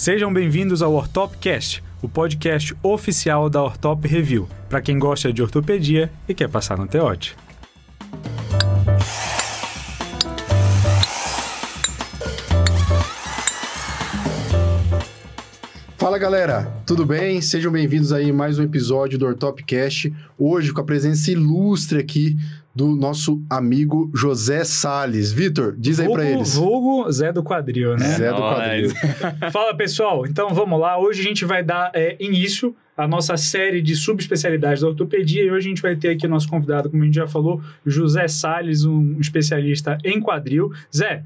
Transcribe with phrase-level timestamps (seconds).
[0.00, 6.10] Sejam bem-vindos ao Ortopcast, o podcast oficial da Ortop Review, para quem gosta de ortopedia
[6.26, 7.36] e quer passar no TEOT.
[16.10, 17.40] Fala galera, tudo bem?
[17.40, 20.12] Sejam bem-vindos aí a mais um episódio do Ortopcast.
[20.36, 22.36] Hoje com a presença ilustre aqui
[22.74, 25.30] do nosso amigo José Sales.
[25.30, 26.56] Vitor, diz aí para eles.
[26.56, 28.08] Vulgo Zé do Quadril, né?
[28.16, 28.90] Zé do Quadril.
[29.52, 30.98] Fala pessoal, então vamos lá.
[30.98, 35.50] Hoje a gente vai dar é, início à nossa série de subespecialidades da ortopedia e
[35.52, 38.26] hoje a gente vai ter aqui o nosso convidado, como a gente já falou, José
[38.26, 40.72] Sales, um especialista em quadril.
[40.92, 41.22] Zé,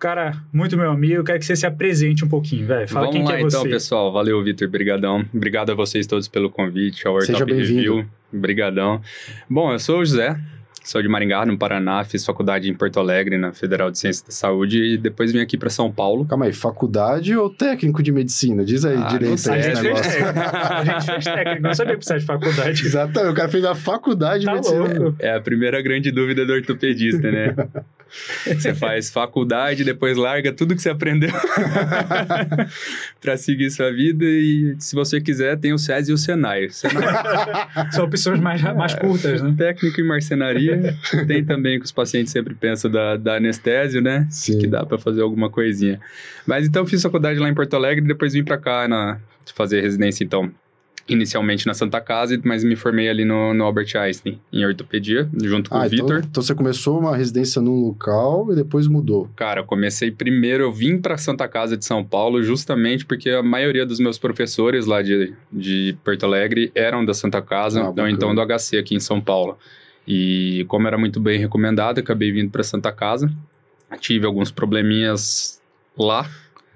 [0.00, 2.88] cara, muito meu amigo, quero que você se apresente um pouquinho, velho.
[2.88, 3.56] Fala Vamos quem lá, que é você.
[3.58, 4.12] então, pessoal.
[4.12, 4.66] Valeu, Vitor.
[4.68, 5.24] Brigadão.
[5.32, 7.74] Obrigado a vocês todos pelo convite, ao Seja bem-vindo.
[7.96, 8.06] Review.
[8.32, 9.00] Brigadão.
[9.48, 10.36] Bom, eu sou o José,
[10.84, 14.32] sou de Maringá, no Paraná, fiz faculdade em Porto Alegre, na Federal de Ciências da
[14.32, 16.24] Saúde, e depois vim aqui para São Paulo.
[16.24, 18.64] Calma aí, faculdade ou técnico de medicina?
[18.64, 20.12] Diz aí Ah, direito aí A esse gente, fez negócio.
[20.12, 20.38] técnico,
[20.72, 22.86] a gente fez técnico, não sabia que precisava de faculdade.
[22.86, 24.78] Exatamente, o cara fez a faculdade de Tá medicina.
[24.80, 25.16] louco.
[25.18, 27.54] É a primeira grande dúvida do ortopedista, né?
[28.44, 31.30] Você faz faculdade, depois larga tudo que você aprendeu
[33.20, 36.68] para seguir sua vida e se você quiser tem o SES e o Senai.
[36.70, 37.04] Senai
[37.92, 39.54] São opções mais, mais curtas, né?
[39.56, 40.96] técnico em marcenaria.
[41.26, 44.26] Tem também que os pacientes sempre pensam da, da anestésio, né?
[44.30, 44.58] Sim.
[44.58, 46.00] Que dá para fazer alguma coisinha.
[46.46, 49.18] Mas então fiz faculdade lá em Porto Alegre, depois vim para cá na
[49.54, 50.50] fazer residência então.
[51.10, 55.68] Inicialmente na Santa Casa, mas me formei ali no, no Albert Einstein, em ortopedia, junto
[55.68, 56.22] com Ah, o então, Vitor.
[56.24, 59.28] então você começou uma residência num local e depois mudou.
[59.34, 63.42] Cara, eu comecei primeiro, eu vim para Santa Casa de São Paulo justamente porque a
[63.42, 67.92] maioria dos meus professores lá de, de Porto Alegre eram da Santa Casa, Ah, ou
[67.92, 68.10] bacana.
[68.12, 69.58] então do HC aqui em São Paulo.
[70.06, 73.30] E como era muito bem recomendado, acabei vindo para Santa Casa.
[74.00, 75.60] Tive alguns probleminhas
[75.98, 76.24] lá.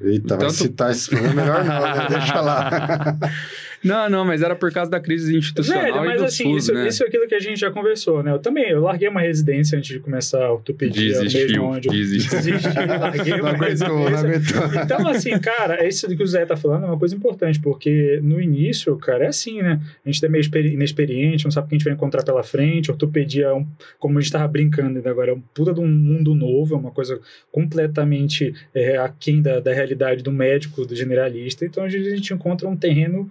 [0.01, 2.07] Eita, vai Tanto- citar esse problema melhor não, né?
[2.11, 3.17] Deixa lá.
[3.85, 6.65] Não, não, mas era por causa da crise institucional Velho, e mas do assim, SUS,
[6.65, 6.89] isso, né?
[6.89, 8.33] isso é aquilo que a gente já conversou, né?
[8.33, 12.31] Eu também, eu larguei uma residência antes de começar a ortopedia, Desistiu, mesmo onde desistiu.
[12.41, 14.83] desisti, larguei Não aguentou, não aguentou.
[14.83, 18.41] Então, assim, cara, isso que o Zé tá falando é uma coisa importante, porque no
[18.41, 19.81] início, cara, é assim, né?
[20.05, 22.43] A gente é meio experi- inexperiente, não sabe o que a gente vai encontrar pela
[22.43, 22.91] frente.
[22.91, 23.67] Ortopedia é um,
[23.99, 26.79] como a gente tava brincando ainda agora, é um puta de um mundo novo, é
[26.79, 27.21] uma coisa
[27.53, 31.65] completamente é, aquém da, da realidade do médico, do generalista.
[31.65, 33.31] Então, a gente, a gente encontra um terreno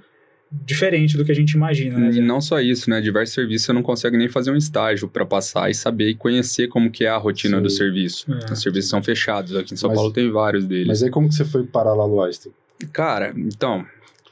[0.66, 2.12] diferente do que a gente imagina, né?
[2.14, 3.02] E não só isso, né?
[3.02, 6.68] Diversos serviços você não consegue nem fazer um estágio para passar e saber e conhecer
[6.68, 7.64] como que é a rotina Sim.
[7.64, 8.31] do serviço.
[8.31, 8.52] É.
[8.53, 10.88] Os serviços são fechados, aqui em São Mas- Paulo tem vários deles.
[10.88, 12.52] Mas aí como que você foi parar lá no Einstein?
[12.91, 13.86] Cara, então,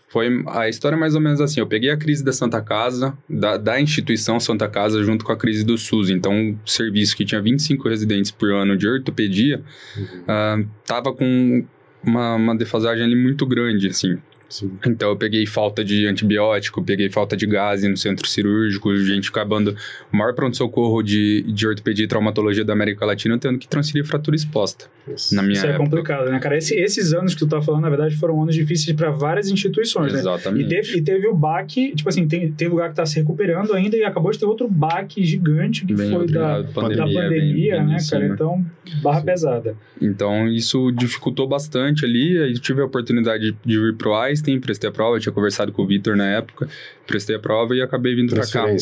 [0.09, 1.59] foi a história é mais ou menos assim.
[1.59, 5.37] Eu peguei a crise da Santa Casa, da, da instituição Santa Casa, junto com a
[5.37, 6.09] crise do SUS.
[6.09, 9.61] Então, um serviço que tinha 25 residentes por ano de ortopedia,
[9.97, 10.23] Uhum.
[10.27, 11.65] ah, tava com
[12.03, 14.17] uma, uma defasagem ali muito grande, assim.
[14.51, 14.71] Sim.
[14.85, 19.75] Então eu peguei falta de antibiótico, peguei falta de gás no centro cirúrgico, gente acabando
[20.11, 24.35] o maior pronto-socorro de, de ortopedia e traumatologia da América Latina tendo que transferir fratura
[24.35, 24.85] exposta
[25.31, 25.83] na minha Isso é época.
[25.85, 26.57] complicado, né, cara?
[26.57, 30.11] Esse- esses anos que tu tá falando, na verdade, foram anos difíceis para várias instituições,
[30.13, 30.19] né?
[30.19, 30.69] E Exatamente.
[30.69, 33.95] teve, e teve o baque, tipo assim, tem, tem lugar que tá se recuperando ainda
[33.97, 36.63] e acabou de ter outro baque gigante que Bem foi da, obrigado.
[36.65, 37.29] da Pandemia, pandemia,
[37.77, 38.25] bem- bem né, cara?
[38.27, 38.65] Então,
[39.01, 39.25] barra Sim.
[39.25, 39.75] pesada.
[40.01, 42.37] Então isso dificultou bastante ali.
[42.41, 45.87] Aí tive a oportunidade de vir pro Einstein, prestei a prova, tinha conversado com o
[45.87, 46.67] Vitor na época,
[47.05, 48.65] prestei a prova e acabei vindo pra cá.
[48.65, 48.75] Né?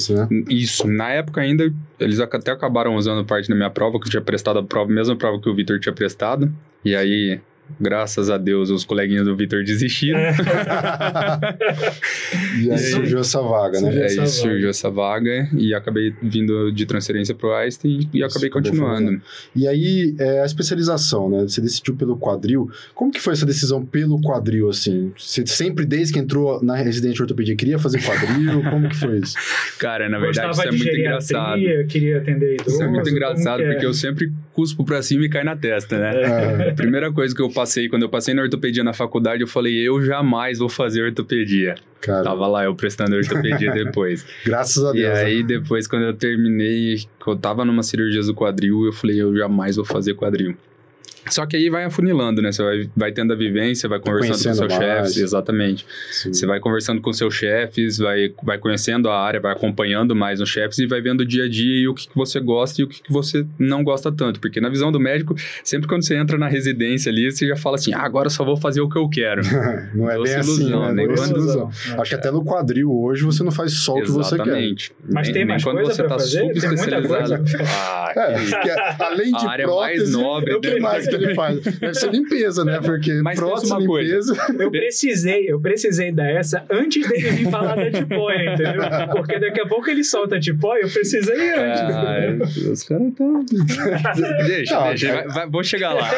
[0.49, 4.21] Isso, na época ainda, eles até acabaram usando parte da minha prova, que eu tinha
[4.21, 6.51] prestado a prova, a mesma prova que o Vitor tinha prestado.
[6.83, 7.39] E aí,
[7.79, 10.19] graças a Deus, os coleguinhas do Vitor desistiram.
[10.19, 10.33] É.
[12.61, 13.91] E aí surgiu essa vaga, né?
[13.91, 14.27] Surgiu É, essa e vaga.
[14.29, 19.21] surgiu essa vaga e acabei vindo de transferência pro Einstein e Isso, acabei continuando.
[19.55, 21.41] E aí, é, a especialização, né?
[21.43, 22.69] Você decidiu pelo quadril.
[22.93, 25.11] Como que foi essa decisão pelo quadril, assim?
[25.17, 28.61] Você sempre, desde que entrou na residência de ortopedia, queria fazer quadril?
[28.69, 29.35] Como que foi isso?
[29.79, 31.87] Cara, na verdade, Gostava isso é de muito engraçado.
[31.87, 32.69] queria atender idoso.
[32.69, 33.71] Isso é muito engraçado, é?
[33.71, 36.11] porque eu sempre cuspo pra cima e cai na testa, né?
[36.69, 39.75] É, primeira coisa que eu passei, quando eu passei na ortopedia na faculdade, eu falei,
[39.75, 41.75] eu jamais vou fazer ortopedia.
[42.01, 44.25] cara, Tava lá eu prestando ortopedia depois.
[44.45, 45.13] graças a e Deus.
[45.13, 45.23] né?
[45.25, 49.75] aí, depois, quando eu terminei, eu tava numa cirurgia do quadril, eu falei, eu jamais
[49.77, 50.55] vou fazer quadril.
[51.27, 52.51] Só que aí vai afunilando, né?
[52.51, 54.73] Você vai, vai tendo a vivência, vai conversando com seus mais.
[54.73, 55.85] chefes, exatamente.
[56.11, 56.33] Sim.
[56.33, 60.49] Você vai conversando com seus chefes, vai, vai conhecendo a área, vai acompanhando mais os
[60.49, 62.83] chefes e vai vendo o dia a dia e o que, que você gosta e
[62.83, 64.39] o que, que você não gosta tanto.
[64.39, 67.75] Porque na visão do médico, sempre quando você entra na residência ali, você já fala
[67.75, 69.41] assim: ah, agora eu só vou fazer o que eu quero.
[69.93, 70.93] Não é Doce bem assim, ilusão, né?
[70.93, 71.07] né?
[71.07, 71.71] Doce Quando- ilusão.
[71.89, 72.01] É.
[72.01, 74.43] Acho que até no quadril hoje você não faz só o que você quer.
[74.43, 74.91] Exatamente.
[75.09, 76.37] Mas Nem- tem nem mais quando coisa você tá fazer?
[76.39, 77.37] Tem muita subespecializado.
[77.37, 77.43] coisa.
[77.65, 81.23] Ah, É, porque além de A área mais prótese, nobre o que dentro mais que
[81.25, 81.59] ele faz.
[81.61, 82.79] Deve ser limpeza, né?
[82.83, 84.33] Porque Mas prótese, uma coisa.
[84.33, 84.53] limpeza.
[84.63, 88.81] Eu precisei, eu precisei dar essa antes dele vir falar da tipóia, entendeu?
[89.15, 91.81] Porque daqui a pouco ele solta a tipóia, eu precisei antes.
[91.81, 93.45] Ah, os caras estão.
[94.47, 95.07] deixa, Não, deixa.
[95.07, 95.23] cara.
[95.27, 96.09] vai- vai- vou chegar lá.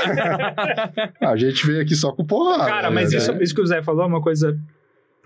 [1.22, 2.66] A gente veio aqui só com porrada.
[2.70, 3.18] Cara, mas né?
[3.18, 4.58] isso, isso que o Zé falou é uma coisa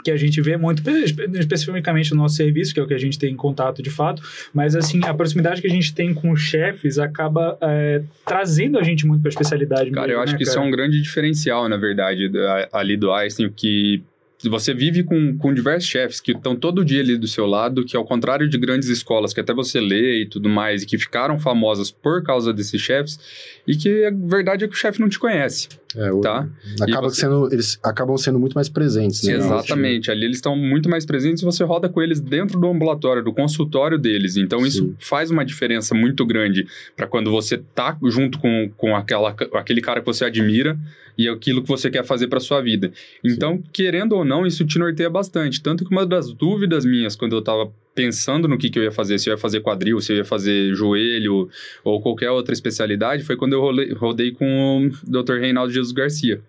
[0.05, 2.97] que a gente vê muito, espe- especificamente no nosso serviço, que é o que a
[2.99, 4.21] gente tem em contato de fato,
[4.53, 8.83] mas assim, a proximidade que a gente tem com os chefes acaba é, trazendo a
[8.83, 9.89] gente muito para a especialidade.
[9.89, 10.67] Cara, mesmo, eu acho né, que isso é cara?
[10.67, 14.03] um grande diferencial, na verdade, da- ali do Einstein, que
[14.50, 17.95] você vive com, com diversos chefes que estão todo dia ali do seu lado, que
[17.95, 21.39] ao contrário de grandes escolas que até você lê e tudo mais, e que ficaram
[21.39, 23.19] famosas por causa desses chefes,
[23.68, 26.47] e que a verdade é que o chefe não te conhece, É, tá?
[26.81, 29.33] Acaba você- sendo, eles acabam sendo muito mais presentes, né?
[29.36, 33.24] Exatamente, ali eles estão muito mais presentes e você roda com eles dentro do ambulatório,
[33.24, 34.38] do consultório deles.
[34.38, 34.95] Então isso Sim.
[35.00, 36.65] faz uma diferença muito grande
[36.95, 40.77] para quando você tá junto com, com aquela, aquele cara que você admira
[41.17, 42.91] e aquilo que você quer fazer para sua vida.
[43.23, 45.62] Então, querendo ou não, isso te norteia bastante.
[45.62, 48.91] Tanto que uma das dúvidas minhas quando eu tava pensando no que, que eu ia
[48.91, 51.50] fazer, se eu ia fazer quadril, se eu ia fazer joelho
[51.83, 54.89] ou qualquer outra especialidade, foi quando eu rolei- rodei com o
[55.23, 55.39] Dr.
[55.39, 56.41] Reinaldo Jesus Garcia.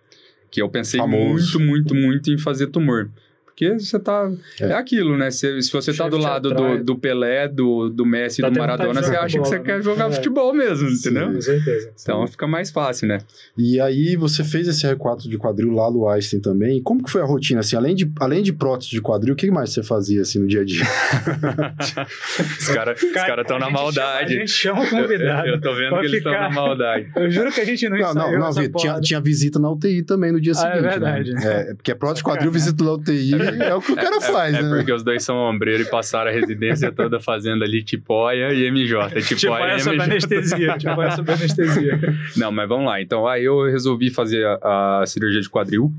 [0.50, 1.58] Que eu pensei Famoso.
[1.58, 3.10] muito, muito, muito em fazer tumor.
[3.58, 4.30] Porque você tá.
[4.60, 4.72] É, É.
[4.74, 5.30] aquilo, né?
[5.30, 9.02] Se, se você tá do lado do, do Pelé, do, do Messi, Dá do Maradona,
[9.02, 9.82] você acha que você bola, quer né?
[9.82, 10.12] jogar É.
[10.12, 10.96] futebol mesmo, Sim.
[11.08, 11.32] entendeu?
[11.32, 11.90] Com certeza.
[12.02, 13.16] Então fica mais fácil, né?
[13.56, 16.82] E aí você fez esse R4 de quadril lá no Einstein também.
[16.82, 17.76] Como que foi a rotina, assim?
[17.76, 20.60] Além de, além de prótese de quadril, o que mais você fazia, assim, no dia
[20.60, 20.84] a dia?
[22.60, 23.96] Os caras cara estão na maldade.
[24.04, 25.48] Chama, a gente chama o convidado.
[25.48, 27.08] Eu, eu tô vendo que eles estão ficar- na maldade.
[27.16, 28.72] Eu juro que a gente não Não, não, não.
[28.76, 30.82] Tinha, tinha visita na UTI também no dia Ah, é seguinte.
[30.90, 31.32] verdade.
[31.32, 31.40] Né?
[31.70, 34.20] É, porque a prótese de quadril, visita na UTI, é o que o cara É-
[34.20, 34.76] faz, é, né?
[34.76, 39.22] porque os dois são ombreiro e passaram a residência toda fazendo ali tipóia e MJ.
[39.22, 40.00] Tipo, Tipóia e MJ.
[40.02, 40.78] anestesia.
[40.78, 42.00] Tipo, essa anestesia.
[42.36, 43.00] Não, mas vamos lá.
[43.00, 45.92] Então, aí eu resolvi fazer a, a cirurgia de quadril.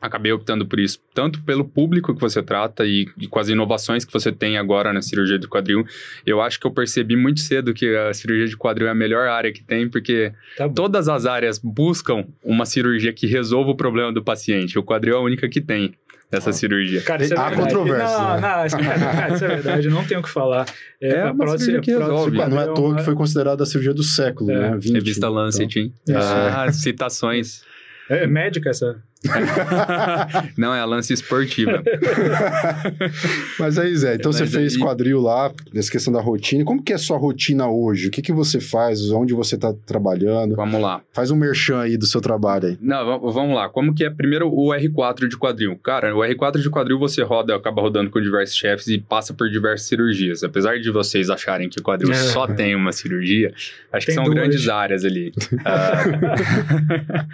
[0.00, 4.04] Acabei optando por isso, tanto pelo público que você trata e, e com as inovações
[4.04, 5.86] que você tem agora na cirurgia de quadril.
[6.26, 9.28] Eu acho que eu percebi muito cedo que a cirurgia de quadril é a melhor
[9.28, 14.12] área que tem, porque Tá todas as áreas buscam uma cirurgia que resolva o problema
[14.12, 14.76] do paciente.
[14.76, 15.94] O quadril é a única que tem
[16.32, 16.52] essa Ah.
[16.52, 17.02] cirurgia.
[17.02, 17.68] Cara, isso é Há verdade.
[17.74, 20.66] controvérsias, Não, não, isso, cara, isso é verdade, não tenho o que falar.
[21.00, 22.50] É a uma prótese- cirurgia que a prótese resolve.
[22.54, 24.70] Não é à toa uma- que foi considerada a cirurgia do século, É.
[24.70, 24.76] né?
[24.78, 25.32] 20, Revista então.
[25.32, 25.92] Lancet, hein?
[26.08, 26.16] Isso.
[26.18, 27.62] Ah, citações.
[28.08, 29.02] É médica essa?
[30.56, 31.82] Não, é a lance esportiva.
[33.58, 36.64] Mas aí, Zé, então Mas você fez aí- quadril lá, nessa questão da rotina.
[36.64, 38.08] Como que é a sua rotina hoje?
[38.08, 39.10] O que, que você faz?
[39.10, 40.54] Onde você está trabalhando?
[40.56, 41.00] Vamos lá.
[41.12, 42.78] Faz um merchan aí do seu trabalho aí.
[42.80, 43.68] Não, va- vamos lá.
[43.68, 45.76] Como que é primeiro o R4 de quadril?
[45.82, 49.48] Cara, o R4 de quadril você roda, acaba rodando com diversos chefes e passa por
[49.48, 50.42] diversas cirurgias.
[50.42, 52.14] Apesar de vocês acharem que o quadril É.
[52.14, 53.52] só tem uma cirurgia,
[53.92, 54.34] acho que Tem são duas.
[54.36, 55.32] grandes áreas ali.
[55.64, 56.02] Ah,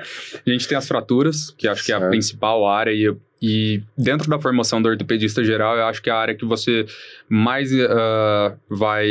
[0.47, 4.29] a gente tem as fraturas, que acho que é a principal área e e dentro
[4.29, 6.85] da formação do ortopedista geral, eu acho que é a área que você
[7.29, 9.07] mais ah, vai,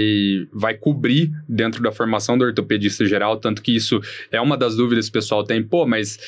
[0.52, 5.06] vai cobrir dentro da formação do ortopedista geral, tanto que isso é uma das dúvidas
[5.06, 5.64] que o pessoal tem.
[5.64, 6.19] Pô, mas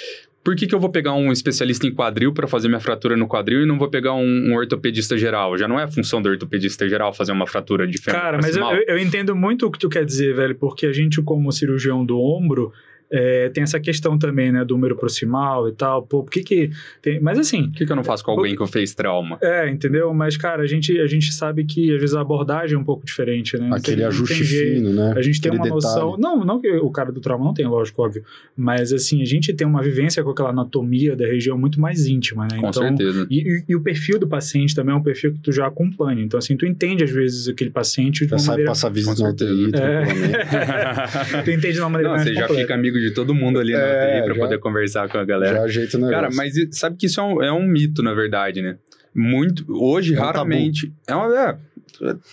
[0.41, 3.27] por que, que eu vou pegar um especialista em quadril para fazer minha fratura no
[3.27, 5.57] quadril e não vou pegar um, um ortopedista geral?
[5.57, 8.55] Já não é a função do ortopedista geral fazer uma fratura de fêmur Cara, mas
[8.55, 12.05] eu- eu entendo muito o que tu quer dizer, velho, porque a gente, como cirurgião
[12.05, 12.71] do ombro,
[13.11, 16.03] é, tem essa questão também, né, do número proximal e tal.
[16.03, 16.69] Pô, por que que.
[17.01, 17.19] Tem...
[17.19, 19.37] Mas assim, Por que, que eu não faço com alguém que fez trauma?
[19.41, 20.13] É, entendeu?
[20.13, 23.05] Mas, cara, a gente, a gente sabe que às vezes a abordagem é um pouco
[23.05, 23.69] diferente, né?
[23.73, 24.75] Aquele tem- ajuste tem jeito.
[24.75, 25.13] fino, né?
[25.15, 26.15] A gente tem Aquele uma noção.
[26.15, 26.21] detalhe.
[26.21, 28.23] Não, não que o cara do trauma não tem, lógico, óbvio.
[28.55, 32.43] Mas, assim, a gente tem uma vivência com aquela anatomia da região muito mais íntima,
[32.43, 32.57] né?
[32.59, 33.25] Com então, certeza.
[33.29, 36.21] E, e- e o perfil do paciente também é um perfil que tu já acompanha.
[36.23, 38.71] Então, assim, tu entende, às vezes, aquele paciente de Já uma sabe maneira.
[38.71, 39.71] passar visita na UTI.
[39.75, 40.03] É.
[41.43, 42.61] tu entende de uma maneira Não, mais você já completa.
[42.61, 45.55] fica amigo de todo mundo ali na É, pra já- poder conversar com a galera.
[45.57, 46.15] Já ajeita o negócio.
[46.21, 48.77] Cara, mas sabe que isso é um, é um mito, na verdade, né?
[49.13, 49.65] Muito.
[49.69, 50.93] Hoje, É um raramente.
[51.07, 51.57] É, um, é,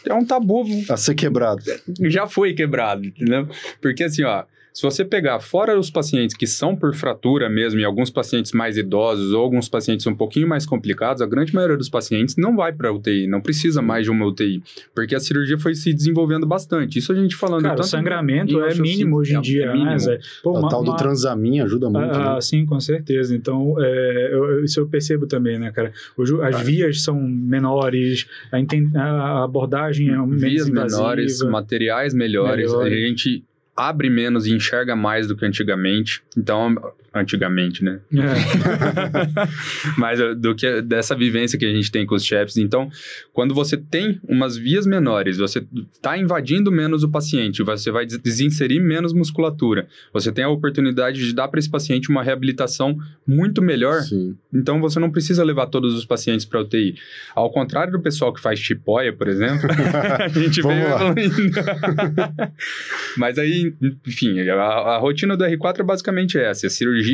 [0.06, 0.64] é um tabu.
[0.88, 1.62] A ser quebrado.
[2.02, 3.48] Já foi quebrado, entendeu?
[3.80, 4.44] Porque assim, ó.
[4.76, 8.76] Se você pegar fora os pacientes que são por fratura mesmo, e alguns pacientes mais
[8.76, 12.74] idosos ou alguns pacientes um pouquinho mais complicados, a grande maioria dos pacientes não vai
[12.74, 14.62] para UTI, não precisa mais de uma UTI,
[14.94, 16.98] porque a cirurgia foi se desenvolvendo bastante.
[16.98, 19.64] Isso a gente falando Cara, o tanto sangramento em é mínimo hoje em é- dia,
[19.64, 19.90] é mínimo.
[19.92, 20.18] né, Zé?
[20.42, 22.40] Pô, o uma- tal do uma- transamin ajuda muito, Ah, né?
[22.42, 23.34] sim, com certeza.
[23.34, 25.90] Então, é, eu- isso eu percebo também, né, cara?
[26.18, 26.64] Hoje as Cara.
[26.64, 31.00] vias são menores, a, inten- a abordagem é menos vias invasiva.
[31.00, 32.92] menores, materiais melhores, Melhores.
[32.92, 33.42] a gente
[33.76, 36.22] abre menos e enxerga mais do que antigamente.
[36.36, 36.74] Então,
[37.20, 38.00] antigamente, né?
[38.12, 38.16] É.
[39.98, 42.56] Mas uh, do que dessa vivência que a gente tem com os chefs.
[42.56, 42.90] Então,
[43.32, 48.18] quando você tem umas vias menores, você está invadindo menos o paciente, você vai des-
[48.18, 52.96] desinserir menos musculatura, você tem a oportunidade de dar para esse paciente uma reabilitação
[53.26, 54.02] muito melhor.
[54.02, 54.36] Sim.
[54.52, 56.96] Então, você não precisa levar todos os pacientes para UTI.
[57.34, 59.68] Ao contrário do pessoal que faz tipóia, por exemplo,
[60.22, 61.60] a gente evoluindo.
[63.16, 63.74] Mas aí,
[64.06, 67.05] enfim, a, a rotina do R4 é basicamente essa: é cirurgia,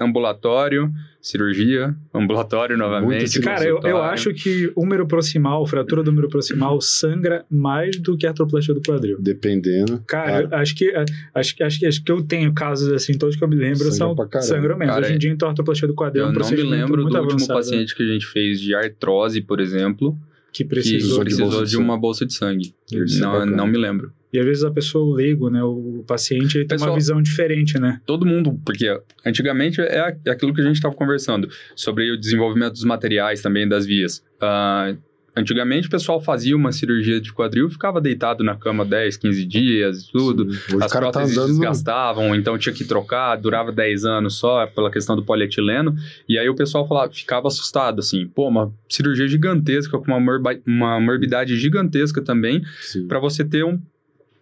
[0.00, 3.28] ambulatório, cirurgia, ambulatório novamente.
[3.28, 3.54] cirurgia.
[3.54, 8.16] Cara, eu, eu acho que o úmero proximal, fratura do úmero proximal, sangra mais do
[8.16, 9.18] que a artroplastia do quadril.
[9.20, 10.02] Dependendo.
[10.06, 10.92] Cara, eu acho que
[11.34, 13.90] acho, que- acho que acho que eu tenho casos assim, todos que eu me lembro
[13.90, 14.92] Sangra são sangram mesmo.
[14.92, 17.02] Cara, Hoje em dia, então, a artroplastia do quadril é Eu um não me lembro
[17.02, 20.16] muito do último avançado, paciente que a gente fez de artrose, por exemplo,
[20.52, 21.18] que que precisou.
[21.18, 22.74] de precisou bolsa de, de uma bolsa de sangue.
[22.90, 24.10] Isso não, não me lembro.
[24.36, 27.20] E às vezes a pessoa, o leigo, né, o paciente, ele tem Pessoal- uma visão
[27.22, 28.00] diferente, né?
[28.06, 28.86] todo mundo, porque
[29.24, 33.66] antigamente é é aquilo que a gente estava conversando sobre o desenvolvimento dos materiais também
[33.68, 34.22] das vias.
[34.40, 34.94] Ah,
[35.34, 40.04] antigamente o pessoal fazia uma cirurgia de quadril, ficava deitado na cama 10, 15 dias,
[40.08, 40.50] tudo.
[40.52, 40.78] Sim.
[40.82, 41.48] As tá próteses andando.
[41.48, 45.94] no- desgastavam, então tinha que trocar, durava 10 anos só pela questão do polietileno.
[46.28, 50.58] E aí o pessoal falava, ficava assustado, assim, pô, uma cirurgia gigantesca, com uma, morba-
[50.66, 52.62] uma morbidade gigantesca também,
[53.08, 53.78] para você ter um,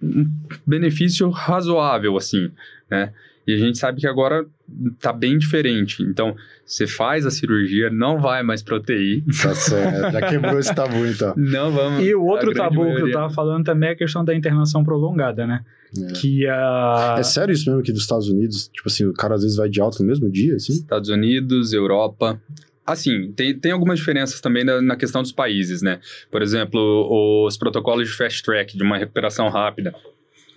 [0.05, 0.31] um
[0.67, 2.51] benefício razoável, assim,
[2.91, 3.13] né?
[3.47, 4.47] E a gente sabe que agora
[5.01, 6.03] tá bem diferente.
[6.03, 6.35] Então,
[6.65, 9.23] você faz a cirurgia, não vai mais pra UTI.
[9.43, 10.13] Tá certo.
[10.13, 11.35] Já quebrou esse tabu, então.
[11.37, 12.03] Não vamos.
[12.03, 13.13] E o outro tabu que eu maioria.
[13.13, 15.63] tava falando também é a questão da internação prolongada, né?
[15.97, 16.13] É.
[16.13, 17.17] Que a.
[17.19, 19.69] É sério isso mesmo que dos Estados Unidos, tipo assim, o cara às vezes vai
[19.69, 20.73] de alta no mesmo dia, assim?
[20.73, 22.41] Estados Unidos, Europa.
[22.87, 26.01] Assim, tem, tem algumas diferenças também na, na questão dos países, né?
[26.31, 29.95] Por exemplo, os protocolos de fast track, de uma recuperação rápida,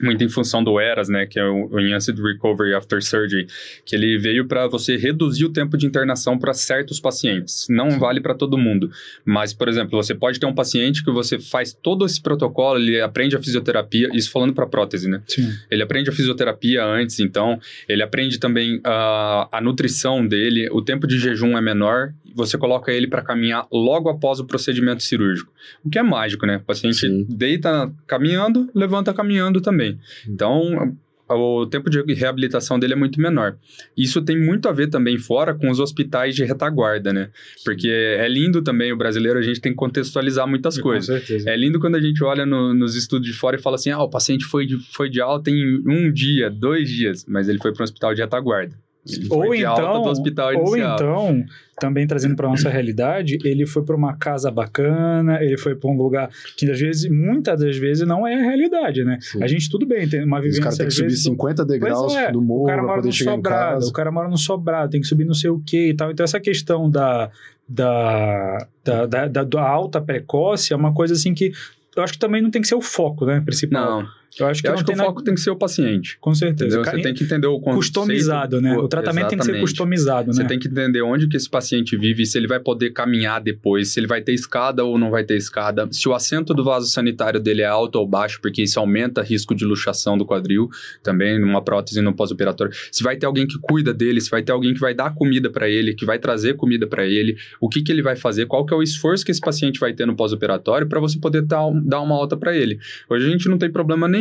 [0.01, 3.47] muito em função do ERAS, né, que é o, o Enhanced Recovery After Surgery,
[3.85, 7.67] que ele veio para você reduzir o tempo de internação para certos pacientes.
[7.69, 8.89] Não vale para todo mundo,
[9.25, 13.01] mas, por exemplo, você pode ter um paciente que você faz todo esse protocolo, ele
[13.01, 15.21] aprende a fisioterapia, isso falando para prótese, né?
[15.27, 15.51] Sim.
[15.69, 21.07] Ele aprende a fisioterapia antes, então ele aprende também a, a nutrição dele, o tempo
[21.07, 25.51] de jejum é menor, você coloca ele para caminhar logo após o procedimento cirúrgico.
[25.83, 26.57] O que é mágico, né?
[26.57, 27.25] O paciente Sim.
[27.29, 29.97] deita caminhando, levanta caminhando também.
[30.27, 30.95] Então,
[31.29, 33.57] o tempo de reabilitação dele é muito menor.
[33.97, 37.29] Isso tem muito a ver também fora com os hospitais de retaguarda, né?
[37.65, 41.07] Porque é lindo também, o brasileiro, a gente tem que contextualizar muitas coisas.
[41.09, 41.49] Com certeza.
[41.49, 43.99] É lindo quando a gente olha no- nos estudos de fora e fala assim: ah,
[44.01, 47.73] o paciente foi de, foi de alta em um dia, dois dias, mas ele foi
[47.73, 48.73] para um hospital de retaguarda.
[49.09, 51.45] Ele Ou de alta então, do hospital ou então,
[51.79, 55.95] também trazendo para nossa realidade, ele foi para uma casa bacana, ele foi para um
[55.95, 59.17] lugar que às vezes, muitas das vezes, não é a realidade, né?
[59.21, 59.43] Sim.
[59.43, 62.15] A gente tudo bem, tem uma Os vivência caras têm que subir vezes, 50 degraus
[62.15, 63.89] é, do o morro mora poder no chegar em sobrado, casa.
[63.89, 66.11] o cara mora no sobrado, tem que subir não sei o que e tal.
[66.11, 67.29] Então essa questão da,
[67.67, 71.51] da, da, da, da- da alta precoce é uma coisa assim que
[71.95, 74.01] eu acho que também não tem que ser o foco, né, principal.
[74.03, 74.07] Não,
[74.39, 76.17] eu acho que eu acho que o nada- foco tem que ser o paciente.
[76.19, 76.83] com certeza.
[76.83, 77.77] Você tem que entender o conceito.
[77.77, 78.77] customizado, né?
[78.77, 79.69] O tratamento tem que ser Exatamente.
[79.71, 80.47] customizado, Você né?
[80.49, 83.99] tem que entender onde que esse paciente vive, se ele vai poder caminhar depois, se
[83.99, 87.39] ele vai ter escada ou não vai ter escada, se o assento do vaso sanitário
[87.39, 90.69] dele é alto ou baixo, porque isso aumenta risco de luxação do quadril,
[91.01, 92.73] também numa prótese no pós-operatório.
[92.91, 95.49] Se vai ter alguém que cuida dele, se vai ter alguém que vai dar comida
[95.49, 98.65] para ele, que vai trazer comida para ele, o que que ele vai fazer, qual
[98.65, 101.65] que é o esforço que esse paciente vai ter no pós-operatório para você poder dar
[101.65, 102.79] uma alta para ele.
[103.09, 104.16] Hoje a gente não tem problema nenhum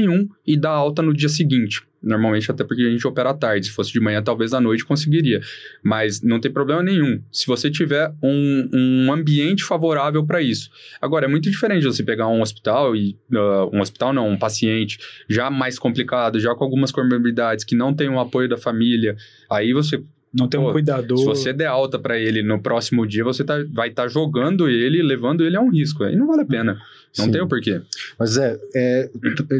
[0.46, 1.82] e dar alta no dia seguinte.
[2.02, 3.66] Normalmente, até porque a gente opera à tarde.
[3.66, 5.40] Se fosse de manhã, talvez à noite conseguiria.
[5.82, 7.20] Mas não tem problema nenhum.
[7.32, 10.70] Se você tiver um, um ambiente favorável para isso.
[11.00, 13.18] Agora, é muito diferente você pegar um hospital e.
[13.34, 14.98] ah, um hospital não, um paciente
[15.28, 19.16] já mais complicado, já com algumas comorbidades, que não tem o apoio da família.
[19.50, 20.00] Aí você
[20.38, 21.18] Não tem um Pô, cuidador.
[21.18, 25.02] se você der alta para ele no próximo dia, você tá- vai estar jogando ele,
[25.02, 26.04] levando ele a um risco.
[26.04, 26.78] Aí não vale a pena.
[27.16, 27.30] Não Sim.
[27.30, 27.80] tem o porquê.
[28.18, 29.10] Mas é, é,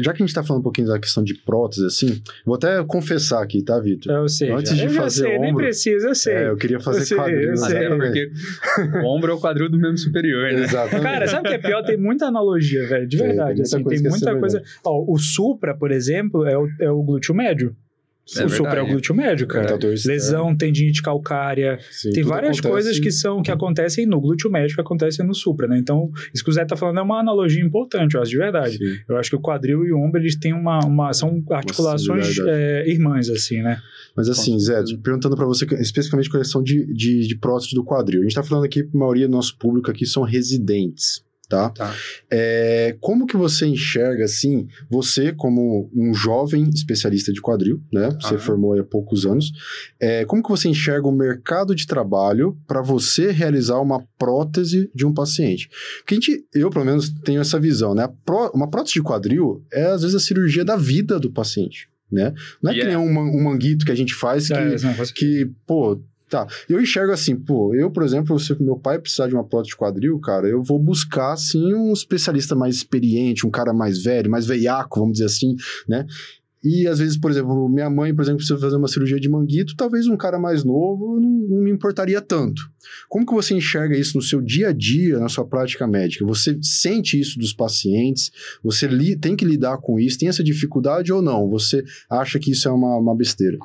[0.03, 2.83] já que a gente tá falando um pouquinho da questão de prótese, assim, vou até
[2.83, 4.13] confessar aqui, tá, Vitor?
[4.13, 4.85] É, eu sei, Antes já.
[4.85, 6.33] de eu fazer sei, nem ombro, precisa, eu sei.
[6.35, 7.41] É, eu queria fazer Eu sei, quadril.
[7.41, 7.77] eu né, sei.
[7.77, 8.31] Até porque
[9.03, 10.61] o ombro é o quadril do membro superior, né?
[10.61, 11.01] Exatamente.
[11.03, 11.81] Cara, sabe o que é pior?
[11.83, 13.63] Tem muita analogia, velho, de Tem, verdade.
[13.63, 14.63] tem muita assim, coisa tem é muita coisa.
[14.85, 17.75] Ó, o Supra, por exemplo, é o, é o glúteo médio.
[18.35, 18.91] É o Supra é o verdade.
[18.91, 19.65] glúteo médio, cara.
[19.75, 19.93] Externo.
[20.05, 21.79] Lesão, tendinite calcária.
[21.91, 25.33] Sim, tem várias acontece- coisas que são que acontecem no glúteo médio que acontecem no
[25.33, 25.77] Supra, né?
[25.77, 28.77] Então, isso que o Zé tá falando é uma analogia importante, eu acho, de verdade.
[28.77, 28.97] Sim.
[29.07, 30.79] Eu acho que o quadril e o ombro, eles têm uma...
[30.85, 33.79] uma são articulações é, irmãs, assim, né?
[34.15, 38.21] Mas assim, Zé, perguntando pra você especificamente a questão de, de, de prótese do quadril.
[38.21, 41.23] A gente tá falando aqui, a maioria do nosso público aqui são residentes.
[41.49, 41.69] Tá?
[41.69, 41.93] Tá.
[42.31, 48.09] É, como que você enxerga, assim, você como um jovem especialista de quadril, né?
[48.21, 48.39] Você Aham.
[48.39, 49.51] formou há poucos anos.
[49.99, 55.05] É, como que você enxerga o mercado de trabalho para você realizar uma prótese de
[55.05, 55.69] um paciente?
[55.99, 58.07] Porque a gente, eu pelo menos tenho essa visão, né?
[58.25, 62.33] Pró- uma prótese de quadril é às vezes a cirurgia da vida do paciente, né?
[62.61, 64.53] Não é E que é- nem um, man- um manguito que a gente faz que,
[64.53, 64.75] É,
[65.15, 66.47] que, pô, tá.
[66.69, 69.77] Eu enxergo assim, pô, eu, por exemplo, se meu pai precisar de uma prótese de
[69.77, 74.45] quadril, cara, eu vou buscar, assim, um especialista mais experiente, um cara mais velho, mais
[74.45, 75.55] veiaco, vamos dizer assim,
[75.87, 76.05] né?
[76.63, 79.75] E às vezes, por exemplo, minha mãe, por exemplo, precisa fazer uma cirurgia de manguito,
[79.77, 82.61] talvez um cara mais novo não, não me importaria tanto.
[83.07, 86.25] Como que você enxerga isso no seu dia a dia, na sua prática médica?
[86.25, 88.31] Você sente isso dos pacientes?
[88.63, 90.17] Você li- tem que lidar com isso?
[90.17, 91.47] Tem essa dificuldade ou não?
[91.49, 93.57] Você acha que isso é uma, uma besteira?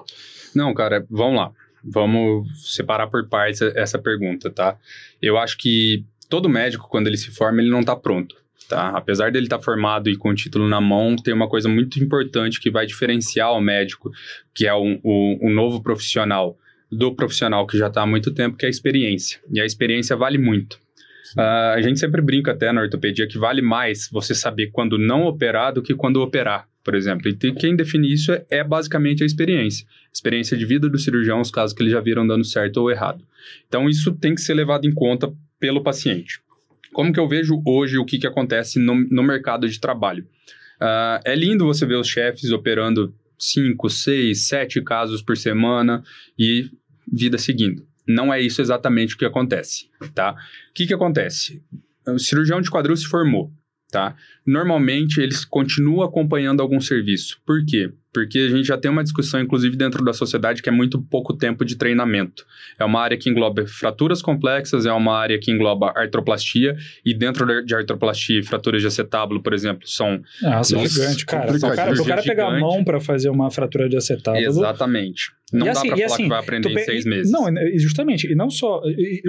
[0.55, 1.51] Não, cara, vamos lá.
[1.85, 4.77] Vamos separar por partes essa pergunta, tá?
[5.21, 8.37] Eu acho que todo médico, quando ele se forma, ele não tá pronto,
[8.69, 8.91] tá?
[8.91, 12.61] Apesar dele estar formado e com o título na mão, tem uma coisa muito importante
[12.61, 14.11] que vai diferenciar o médico,
[14.55, 16.57] que é um, um- um novo profissional,
[16.91, 19.41] do profissional que já está há muito tempo, que é a experiência.
[19.51, 20.79] E a experiência vale muito.
[21.39, 25.25] Ah, a gente sempre brinca até na ortopedia que vale mais você saber quando não
[25.25, 27.29] operar do que quando operar, por exemplo.
[27.29, 29.87] E tem- quem define isso é, é basicamente a experiência.
[30.13, 33.25] Experiência de vida do cirurgião, os casos que eles já viram dando certo ou errado.
[33.69, 36.41] Então, isso tem que ser levado em conta pelo paciente.
[36.93, 40.27] Como que eu vejo hoje o que, que acontece no, no mercado de trabalho?
[40.81, 46.03] Ah, é lindo você ver os chefes operando 5, 6, 7 casos por semana
[46.39, 46.69] e
[47.11, 47.87] vida seguindo.
[48.07, 50.33] Não é isso exatamente o que acontece, tá?
[50.33, 51.63] O que, que acontece?
[52.07, 53.53] O cirurgião de quadril se formou,
[53.93, 54.17] tá?
[54.45, 57.41] Normalmente, eles continuam acompanhando algum serviço.
[57.47, 57.93] Por quê?
[58.13, 61.35] Porque a gente já tem uma discussão, inclusive, dentro da sociedade, que é muito pouco
[61.37, 62.45] tempo de treinamento.
[62.79, 67.47] É uma área que engloba fraturas complexas, é uma área que engloba artroplastia, e dentro
[67.65, 71.45] de- artroplastia e fraturas de acetábulo, por exemplo, são Nossa, Nossa, gigante, cara.
[71.45, 71.77] O complicadíssimo.
[71.77, 74.45] cara, o cara pegar a mão pra fazer uma fratura de acetábulo.
[74.45, 75.33] exatamente.
[75.53, 77.31] Não E dá assim- pra falar assim, que vai aprender em seis meses.
[77.31, 78.81] Não, e- justamente, e não só,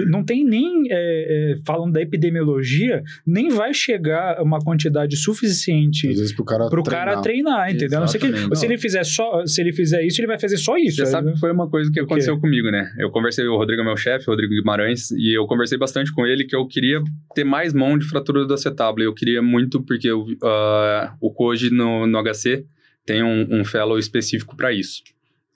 [0.08, 6.18] não tem nem, é, é, falando da epidemiologia, nem vai chegar uma quantidade suficiente Às
[6.18, 7.06] vezes pro cara pro treinar.
[7.08, 7.98] cara treinar, entendeu?
[7.98, 8.58] A não ser que Exatamente.
[8.58, 10.96] se ele fizer só, se ele fizer isso, ele vai fazer só isso.
[10.96, 12.92] Você sabe que foi uma coisa que aconteceu comigo, né?
[12.98, 16.44] Eu conversei, o Rodrigo é meu chefe, Rodrigo Guimarães, e eu conversei bastante com ele
[16.44, 17.02] que eu queria
[17.34, 19.04] ter mais mão de fratura do acetábulo.
[19.04, 22.64] Eu queria muito, porque eu, ah, o Koji no, no HC
[23.04, 25.02] tem um, um fellow específico para isso.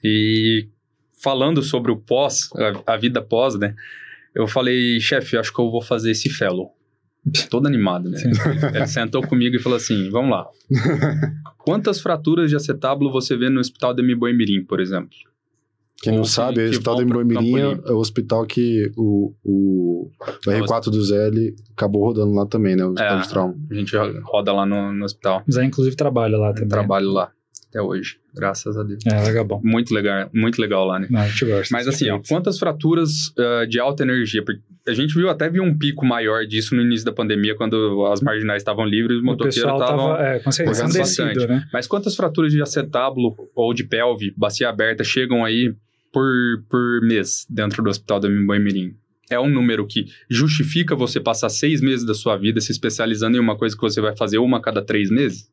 [0.03, 0.69] E
[1.23, 2.49] falando sobre o pós,
[2.87, 3.75] a, a vida pós, né?
[4.35, 6.78] Eu falei, chefe, acho que eu vou fazer esse fellow.
[7.51, 8.19] Todo animado, né?
[8.75, 10.47] Ele sentou comigo e falou assim: vamos lá.
[11.59, 15.11] Quantas fraturas de acetábulo você vê no hospital de Miboimirim, por exemplo?
[16.01, 19.35] Quem não Ou sabe, que- o Hospital de Moimirim Campo é o hospital que o,
[19.45, 20.11] o,
[20.47, 22.85] o R4 do ZL acabou rodando lá também, né?
[22.85, 23.21] O hospital É.
[23.21, 23.55] de trauma.
[23.69, 25.43] A gente roda lá no, no hospital.
[25.51, 26.69] Zé, inclusive, trabalha lá também.
[26.69, 27.33] trabalho lá
[27.71, 29.05] até hoje, graças a Deus.
[29.07, 29.61] É, legal bom.
[29.63, 31.07] Muito legal, muito legal lá, né?
[31.11, 31.69] Não, a gente gosta.
[31.71, 34.43] Mas assim, ó, quantas fraturas ah, de alta energia?
[34.43, 38.07] Porque a gente viu até viu um pico maior disso no início da pandemia, quando
[38.07, 40.09] as marginais estavam livres, os o motoqueiros pessoal estavam.
[40.09, 41.47] tava, é, ensandecido, bastante.
[41.47, 41.65] né?
[41.71, 45.75] Mas quantas fraturas de acetábulo ou de pelve, bacia aberta, chegam aí
[46.11, 46.25] por,
[46.71, 48.95] por mês dentro do hospital da Mirim?
[49.31, 53.41] É um número que justifica você passar seis meses da sua vida se especializando em
[53.41, 55.51] uma coisa que você vai fazer uma a cada três meses?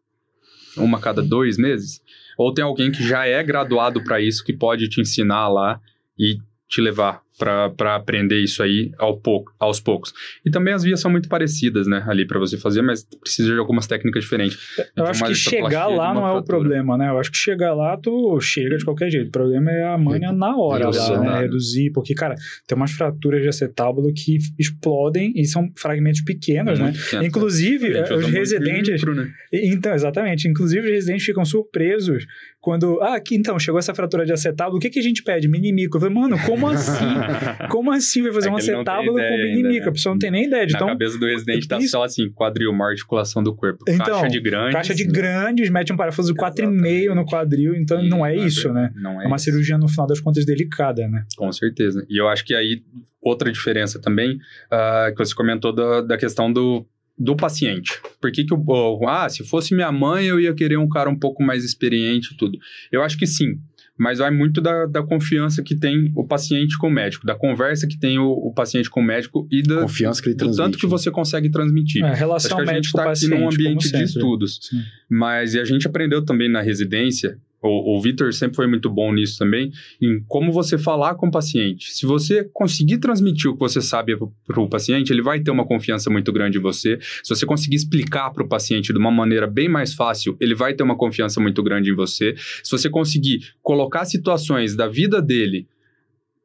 [0.78, 2.02] Uma cada dois meses?
[2.38, 5.80] Ou tem alguém que já é graduado para isso, que pode te ensinar lá
[6.18, 10.14] e te levar para aprender isso aí ao pouco, aos poucos.
[10.46, 13.60] E também as vias são muito parecidas, né, ali para você fazer, mas precisa de
[13.60, 14.58] algumas técnicas diferentes.
[14.78, 17.10] Eu Então, acho uma que chegar lá não é o problema, né?
[17.10, 19.28] Eu acho que chegar lá, tu chega de qualquer jeito.
[19.28, 21.30] O problema é a manha na hora Reduzir, lá, né?
[21.32, 21.40] né?
[21.42, 22.36] Reduzir, porque, cara,
[22.68, 26.86] tem umas fraturas de acetábulo que explodem e são fragmentos pequenos, né?
[26.86, 27.24] Muito pequeno.
[27.26, 28.94] Inclusive, A gente eh, usa os residentes.
[29.02, 29.30] micro, né?
[29.54, 30.48] Então, exatamente.
[30.48, 32.26] Inclusive, os residentes ficam surpresos
[32.60, 33.00] quando.
[33.02, 35.48] Ah, aqui então, chegou essa fratura de acetábulo, o que, que a gente pede?
[35.48, 35.98] Minimico.
[35.98, 37.06] Eu falei, mano, como assim?
[37.70, 39.84] Como assim vai fazer É um tem acetábulo com minimico?
[39.86, 39.90] né?
[39.90, 40.66] A pessoa não tem nem ideia.
[40.66, 43.84] Na Então, cabeça do residente tá isso- só assim, quadril, uma articulação do corpo.
[43.88, 44.72] Então, caixa de grande.
[44.74, 48.92] caixa de grandes, mete um parafuso 4,5 no quadril, então não é isso, né?
[48.96, 49.46] Não é, É uma isso.
[49.46, 51.26] cirurgia, no final das contas, delicada, né?
[51.38, 52.06] Com certeza.
[52.10, 52.84] E eu acho que aí,
[53.22, 54.38] outra diferença também,
[54.72, 56.86] ah, que você comentou da, da questão do,
[57.18, 57.94] do paciente.
[58.22, 61.18] Por que que o- Ah, se fosse minha mãe, eu ia querer um cara um
[61.18, 62.58] pouco mais experiente e tudo.
[62.92, 63.58] Eu acho que sim.
[63.98, 67.88] Mas vai muito da, da confiança que tem o paciente com o médico, da conversa
[67.88, 70.78] que tem o, o paciente com o médico e da, Confiança que ele do tanto
[70.78, 72.04] que você consegue transmitir.
[72.04, 74.60] É, Acho relação que a gente está aqui num ambiente de estudos.
[74.62, 74.82] Sim.
[75.10, 79.12] Mas e a gente aprendeu também na residência, O, o Vitor sempre foi muito bom
[79.14, 81.92] nisso também, em como você falar com o paciente.
[81.92, 85.66] Se você conseguir transmitir o que você sabe para o paciente, ele vai ter uma
[85.66, 86.98] confiança muito grande em você.
[87.02, 90.74] Se você conseguir explicar para o paciente de uma maneira bem mais fácil, ele vai
[90.74, 92.36] ter uma confiança muito grande em você.
[92.64, 95.68] Se você conseguir colocar situações da vida dele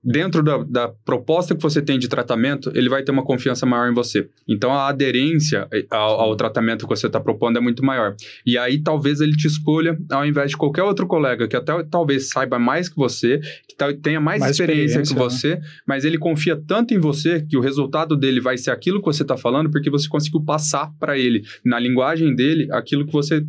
[0.03, 3.91] dentro da, da, proposta que você tem de tratamento, ele vai ter uma confiança maior
[3.91, 4.29] em você.
[4.49, 8.15] Então, a aderência eh, ao, ao tratamento que você está propondo é muito maior.
[8.47, 12.31] E aí, talvez ele te escolha ao invés de qualquer outro colega que até talvez
[12.31, 15.21] saiba mais que você, que tenha mais, mais experiência, experiência, que né?
[15.21, 19.07] você, mas ele confia tanto em você que o resultado dele vai ser aquilo que
[19.07, 23.45] você está falando, porque você conseguiu passar para ele, na linguagem dele, aquilo que você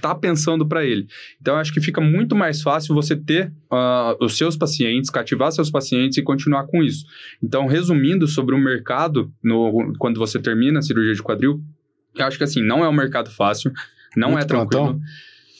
[0.00, 1.06] tá pensando para ele.
[1.40, 5.70] Então, acho que fica muito mais fácil você ter uh, os seus pacientes, cativar seus
[5.70, 7.04] pacientes e continuar com isso.
[7.42, 11.62] Então, resumindo sobre o mercado, no, quando você termina a cirurgia de quadril,
[12.14, 13.72] eu acho que assim, não é um mercado fácil,
[14.16, 14.84] não muito é tranquilo.
[14.84, 15.00] Plantão.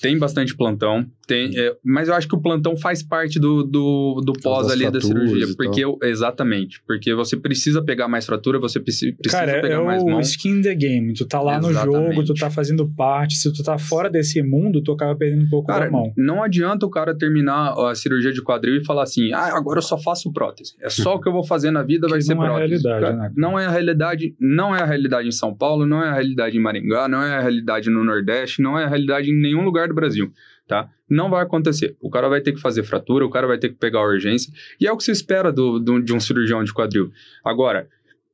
[0.01, 4.21] Tem bastante plantão, tem, é, mas eu acho que o plantão faz parte do, do,
[4.25, 5.47] do pós ali da cirurgia.
[5.57, 6.83] Porque eu, exatamente.
[6.87, 10.21] Porque você precisa pegar mais fratura, você precisa, Cara, pegar é mais mão.
[10.21, 11.13] skin the game.
[11.15, 11.87] Tu tá lá exatamente.
[11.87, 13.37] no jogo, tu tá fazendo parte.
[13.37, 16.13] Se tu tá fora desse mundo, tu acaba perdendo um pouco cara, da mão.
[16.17, 19.83] Não adianta o cara terminar a cirurgia de quadril e falar assim: ah, agora eu
[19.83, 20.75] só faço prótese.
[20.81, 22.87] É só o que eu vou fazer na vida, vai ser não prótese.
[22.87, 23.33] É a realidade, cara, né?
[23.37, 26.57] Não é a realidade, não é a realidade em São Paulo, não é a realidade
[26.57, 29.89] em Maringá, não é a realidade no Nordeste, não é a realidade em nenhum lugar
[29.89, 30.33] do Brasil
[30.67, 30.91] tá?
[31.09, 31.97] Não vai acontecer.
[32.01, 34.53] O cara vai ter que fazer fratura, o cara vai ter que pegar a urgência,
[34.81, 37.11] e é o que se espera do, do de um cirurgião de quadril.
[37.45, 37.89] Agora,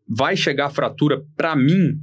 [0.09, 2.01] vai chegar a fratura para mim?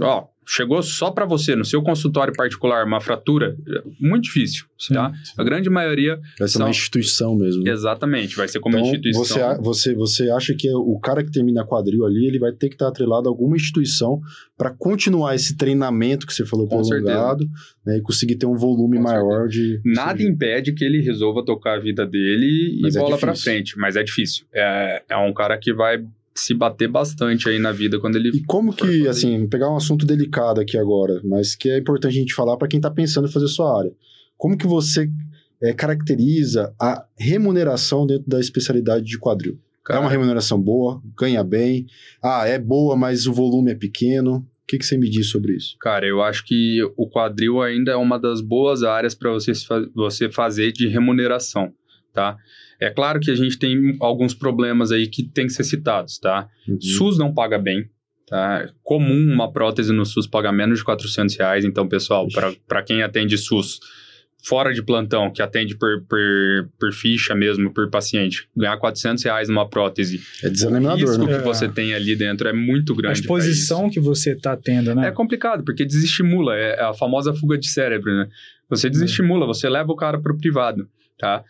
[0.00, 3.56] Ó, chegou só para você, no seu consultório particular, uma fratura,
[4.00, 5.12] muito difícil, sim, tá?
[5.24, 5.32] Sim.
[5.38, 6.18] A grande maioria...
[6.38, 6.66] Vai ser são...
[6.66, 7.62] uma instituição mesmo.
[7.62, 7.70] Né?
[7.70, 9.56] Exatamente, vai ser como então, instituição.
[9.62, 12.74] Você, você, você acha que o cara que termina quadril ali, ele vai ter que
[12.74, 14.20] estar atrelado a alguma instituição
[14.56, 17.44] para continuar esse treinamento que você falou Com prolongado
[17.84, 19.80] né, e conseguir ter um volume Com maior certeza.
[19.82, 19.92] de...
[19.92, 23.78] Nada impede que ele resolva tocar a vida dele mas e é bola para frente,
[23.78, 24.46] mas é difícil.
[24.52, 28.30] É, é um cara que vai se bater bastante aí na vida quando ele.
[28.30, 32.20] E como que, assim, pegar um assunto delicado aqui agora, mas que é importante a
[32.20, 33.92] gente falar para quem está pensando em fazer sua área.
[34.36, 35.08] Como que você
[35.62, 39.58] é, caracteriza a remuneração dentro da especialidade de quadril?
[39.84, 41.86] Cara, é uma remuneração boa, ganha bem.
[42.22, 44.36] Ah, é boa, mas o volume é pequeno.
[44.36, 45.76] O que, que você me diz sobre isso?
[45.78, 49.52] Cara, eu acho que o quadril ainda é uma das boas áreas para você,
[49.94, 51.70] você fazer de remuneração,
[52.14, 52.38] tá?
[52.80, 56.48] É claro que a gente tem alguns problemas aí que tem que ser citados, tá?
[56.68, 56.80] Uhum.
[56.80, 57.88] SUS não paga bem,
[58.26, 58.64] tá?
[58.64, 61.64] É comum uma prótese no SUS pagar menos de 400 reais.
[61.64, 62.26] Então, pessoal,
[62.66, 63.80] para quem atende SUS
[64.44, 66.20] fora de plantão, que atende por, por,
[66.78, 70.20] por, ficha mesmo, por paciente, ganhar 400 reais numa prótese.
[70.42, 71.38] É desanimador, o risco né?
[71.38, 73.18] que você tem ali dentro é muito grande.
[73.18, 75.08] A exposição que você está tendo, né?
[75.08, 76.54] É complicado, porque desestimula.
[76.54, 78.28] É a famosa fuga de cérebro, né?
[78.68, 81.42] Você desestimula, você leva o cara para o privado, tá?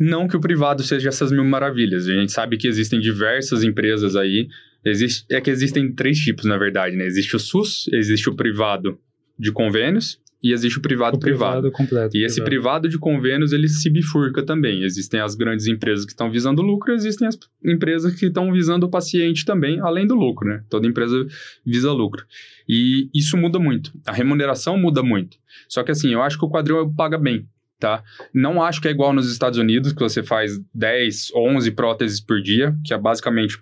[0.00, 2.08] Não que o privado seja essas mil maravilhas.
[2.08, 4.48] A gente sabe que existem diversas empresas aí.
[4.82, 7.04] Existe, é que existem três tipos, na verdade, né?
[7.04, 8.98] Existe o SUS, existe o privado
[9.38, 11.60] de convênios e existe o privado o privado.
[11.60, 14.84] privado completo, e esse privado de convênios, ele se bifurca também.
[14.84, 18.90] Existem as grandes empresas que estão visando lucro, existem as empresas que estão visando o
[18.90, 20.64] paciente também, além do lucro, né?
[20.70, 21.26] Toda empresa
[21.64, 22.24] visa lucro.
[22.66, 23.92] E isso muda muito.
[24.06, 25.36] A remuneração muda muito.
[25.68, 27.46] Só que assim, eu acho que o quadril paga bem
[27.80, 28.04] tá?
[28.32, 32.40] Não acho que é igual nos Estados Unidos, que você faz 10, 11 próteses por
[32.40, 33.58] dia, que é basicamente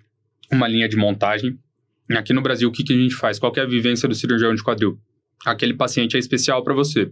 [0.51, 1.57] uma linha de montagem.
[2.11, 3.39] Aqui no Brasil, o que, que a gente faz?
[3.39, 4.99] Qual é a vivência do cirurgião de quadril?
[5.45, 7.11] Aquele paciente é especial para você.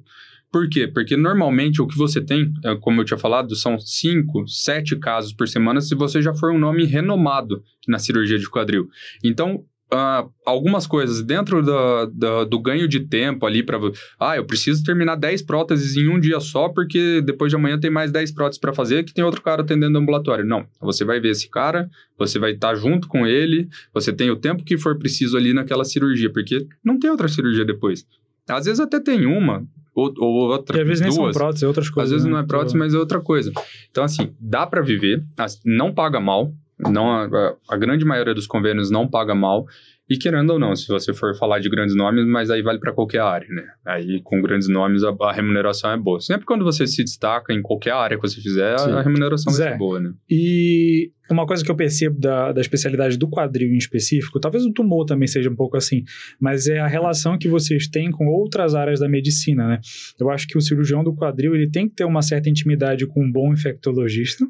[0.51, 0.87] Por quê?
[0.87, 5.33] Porque normalmente o que você tem, é, como eu tinha falado, são 5, 7 casos
[5.33, 8.89] por semana se você já for um nome renomado na cirurgia de quadril.
[9.23, 13.79] Então, Uh, algumas coisas dentro do, do, do, ganho de tempo ali para
[14.19, 17.89] ah, eu preciso terminar 10 próteses em um dia só porque depois de amanhã tem
[17.89, 20.45] mais 10 próteses para fazer que tem outro cara atendendo ambulatório.
[20.45, 24.29] Não, você vai ver esse cara, você vai estar tá junto com ele, você tem
[24.29, 28.05] o tempo que for preciso ali naquela cirurgia, porque não tem outra cirurgia depois.
[28.49, 29.65] Às vezes até tem uma,
[29.97, 30.77] ou, ou outra.
[30.77, 31.15] E às vezes duas.
[31.15, 32.11] nem são próteses, é outras coisas.
[32.11, 32.31] Às vezes né?
[32.33, 33.51] não é prótese, mas é outra coisa.
[33.89, 35.23] Então, assim, dá para viver,
[35.65, 39.65] não paga mal, não a, a, grande maioria dos convênios não paga mal.
[40.09, 42.93] E querendo ou não, se você for falar de grandes nomes, mas aí vale para
[42.93, 43.67] qualquer área, né?
[43.85, 46.21] Aí com grandes nomes a, a, remuneração é boa.
[46.21, 48.91] Sempre quando você se destaca em qualquer área que você fizer, Sim.
[48.91, 50.13] a remuneração Zé, vai ser boa, né?
[50.29, 54.71] E uma coisa que eu percebo da, da especialidade do quadril em específico, talvez o
[54.71, 56.03] tumor também seja um pouco assim,
[56.39, 59.79] mas é a relação que vocês têm com outras áreas da medicina, né?
[60.19, 63.23] Eu acho que o cirurgião do quadril, ele tem que ter uma certa intimidade com
[63.23, 64.45] um bom infectologista,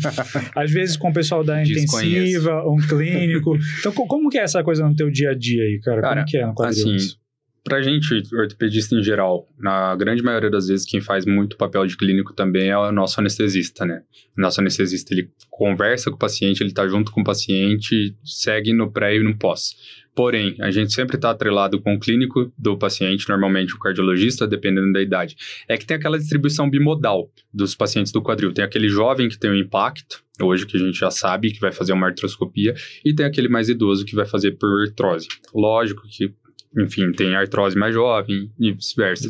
[0.56, 3.56] às vezes com o pessoal da intensiva, um clínico.
[3.80, 6.00] Então, como que é essa coisa no teu dia a dia aí, cara?
[6.00, 6.96] cara como que é no quadril?
[6.96, 7.21] Assim,
[7.64, 11.96] pra gente, ortopedista em geral, na grande maioria das vezes, quem faz muito papel de
[11.96, 14.02] clínico também é o nosso anestesista, né?
[14.36, 18.72] O nosso anestesista, ele conversa com o paciente, ele tá junto com o paciente, segue
[18.72, 19.76] no pré e no pós.
[20.14, 24.92] Porém, a gente sempre está atrelado com o clínico do paciente, normalmente o cardiologista, dependendo
[24.92, 25.36] da idade.
[25.66, 28.52] É que tem aquela distribuição bimodal dos pacientes do quadril.
[28.52, 31.72] Tem aquele jovem que tem um impacto, hoje que a gente já sabe que vai
[31.72, 35.28] fazer uma artroscopia, e tem aquele mais idoso que vai fazer por artrose.
[35.54, 36.30] Lógico que,
[36.76, 39.28] enfim, tem artrose mais jovem e vice-versa.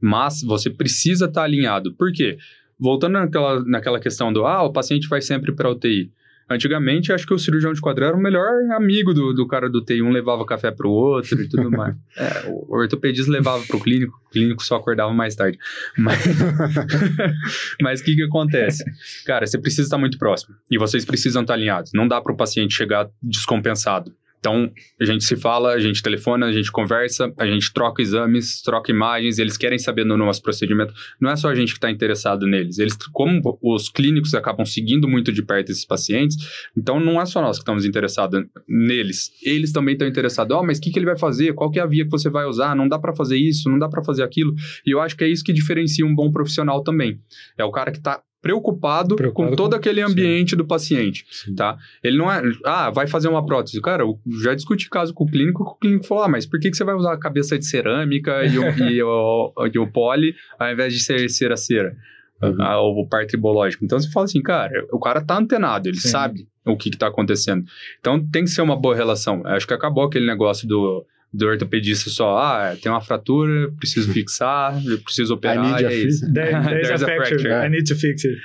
[0.00, 1.92] Mas você precisa estar tá alinhado.
[1.94, 2.38] Por quê?
[2.78, 6.10] Voltando naquela, naquela questão do, ah, o paciente vai sempre para UTI.
[6.48, 9.84] Antigamente, acho que o cirurgião de quadril era o melhor amigo do, do cara do
[9.84, 10.00] TI.
[10.00, 11.96] Um levava café pro outro e tudo mais.
[12.16, 15.58] É, o ortopedista levava pro clínico, o clínico só acordava mais tarde.
[15.98, 18.84] Mas o que que acontece?
[19.26, 20.54] Cara, você precisa estar muito próximo.
[20.70, 21.90] E vocês precisam estar alinhados.
[21.92, 24.14] Não dá para o paciente chegar descompensado.
[24.46, 28.62] Então, a gente se fala, a gente telefona, a gente conversa, a gente troca exames,
[28.62, 30.94] troca imagens, eles querem saber no nosso procedimento.
[31.20, 32.78] Não é só a gente que está interessado neles.
[32.78, 36.36] Eles, como os clínicos acabam seguindo muito de perto esses pacientes,
[36.76, 39.32] então não é só nós que estamos interessados neles.
[39.42, 40.56] Eles também estão interessados.
[40.56, 41.52] Ó, oh, mas o que, que ele vai fazer?
[41.52, 42.76] Qual que é a via que você vai usar?
[42.76, 44.54] Não dá para fazer isso, não dá para fazer aquilo.
[44.86, 47.18] E eu acho que é isso que diferencia um bom profissional também.
[47.58, 49.76] É o cara que está preocupado, preocupado, com todo com...
[49.76, 50.56] aquele ambiente sim.
[50.56, 51.54] do paciente, sim.
[51.54, 51.76] tá?
[52.02, 53.80] Ele não é, ah, vai fazer uma prótese.
[53.80, 56.70] Cara, eu já discuti caso com o clínico, o clínico falou, ah, mas por que,
[56.70, 60.34] que você vai usar a cabeça de cerâmica e o, e o, e o poli
[60.58, 61.96] ao invés de ser cera cera?
[62.42, 62.62] Uhum.
[62.62, 63.84] A, o par tribológico.
[63.84, 66.08] Então você fala assim, cara, o cara tá antenado, ele sim.
[66.08, 67.64] sabe o que, que tá acontecendo.
[67.98, 69.42] Então tem que ser uma boa relação.
[69.46, 74.74] Acho que acabou aquele negócio do do ortopedista só, ah, tem uma fratura, preciso fixar,
[75.04, 76.32] preciso operar, I need é isso.
[76.32, 78.38] There, there's, there's a, a fracture, I need to fix it.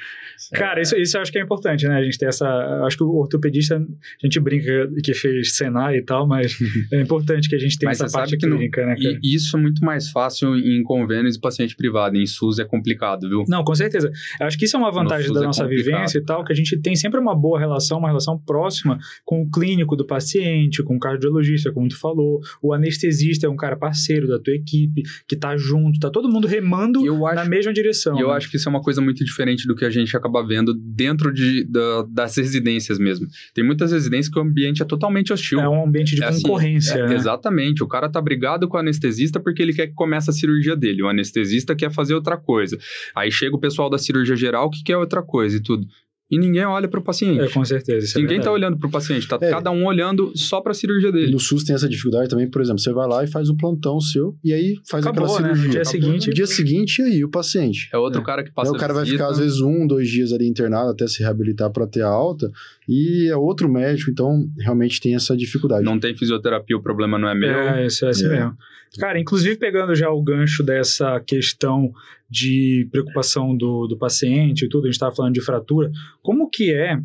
[0.53, 0.83] Cara, é.
[0.83, 1.95] isso, isso eu acho que é importante, né?
[1.95, 2.47] A gente tem essa.
[2.85, 6.57] Acho que o ortopedista, a gente brinca que fez Senai e tal, mas
[6.91, 8.95] é importante que a gente tenha essa parte clínica, né?
[8.95, 9.19] Cara?
[9.21, 12.17] E isso é muito mais fácil em convênios de paciente privado.
[12.17, 13.43] Em SUS é complicado, viu?
[13.47, 14.11] Não, com certeza.
[14.39, 16.55] Eu acho que isso é uma vantagem da é nossa vivência e tal, que a
[16.55, 20.95] gente tem sempre uma boa relação, uma relação próxima com o clínico do paciente, com
[20.95, 22.39] o cardiologista, como tu falou.
[22.61, 26.47] O anestesista é um cara parceiro da tua equipe, que tá junto, tá todo mundo
[26.47, 28.17] remando acho, na mesma direção.
[28.17, 28.35] E eu né?
[28.35, 30.73] acho que isso é uma coisa muito diferente do que a gente acaba acaba vendo
[30.73, 33.27] dentro de, da, das residências mesmo.
[33.53, 35.59] Tem muitas residências que o ambiente é totalmente hostil.
[35.59, 36.93] É um ambiente de é assim, concorrência.
[36.93, 37.15] Assim, é, né?
[37.15, 37.83] Exatamente.
[37.83, 41.03] O cara tá brigado com o anestesista porque ele quer que comece a cirurgia dele.
[41.03, 42.77] O anestesista quer fazer outra coisa.
[43.15, 45.85] Aí chega o pessoal da cirurgia geral que quer outra coisa e tudo
[46.31, 47.41] e ninguém olha para o paciente.
[47.41, 48.17] É, com certeza.
[48.17, 49.49] É ninguém está olhando para o paciente, está é.
[49.49, 51.27] cada um olhando só para a cirurgia dele.
[51.27, 53.57] E no SUS tem essa dificuldade também, por exemplo, você vai lá e faz o
[53.57, 55.61] plantão seu e aí faz Acabou, aquela cirurgia.
[55.61, 55.67] Né?
[55.67, 56.27] No dia Acabou, seguinte.
[56.27, 57.89] No dia seguinte, e aí o paciente.
[57.91, 58.23] É outro é.
[58.23, 58.71] cara que passa.
[58.71, 61.69] Aí o cara vai ficar às vezes um, dois dias ali internado até se reabilitar
[61.69, 62.49] para ter a alta
[62.93, 65.85] e é outro médico, então realmente tem essa dificuldade.
[65.85, 67.49] Não tem fisioterapia, o problema não é meu.
[67.49, 68.29] É, isso é assim é.
[68.29, 68.57] mesmo.
[68.99, 71.93] Cara, inclusive pegando já o gancho dessa questão
[72.29, 75.89] de preocupação do, do paciente e tudo, a gente estava falando de fratura,
[76.21, 76.99] como que é,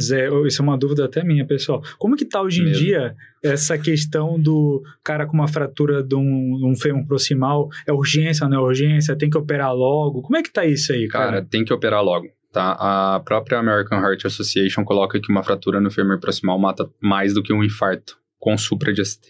[0.00, 2.84] Zé, isso é uma dúvida até minha, pessoal, como que tá hoje em Mesmo?
[2.84, 8.48] dia essa questão do cara com uma fratura de um, um fêmur proximal, é urgência,
[8.48, 11.24] não é urgência, tem que operar logo, como é que tá isso aí, cara?
[11.26, 12.28] Cara, tem que operar logo.
[12.58, 12.72] Tá?
[12.72, 17.40] A própria American Heart Association coloca que uma fratura no fêmur proximal mata mais do
[17.40, 19.28] que um infarto com supra de ST.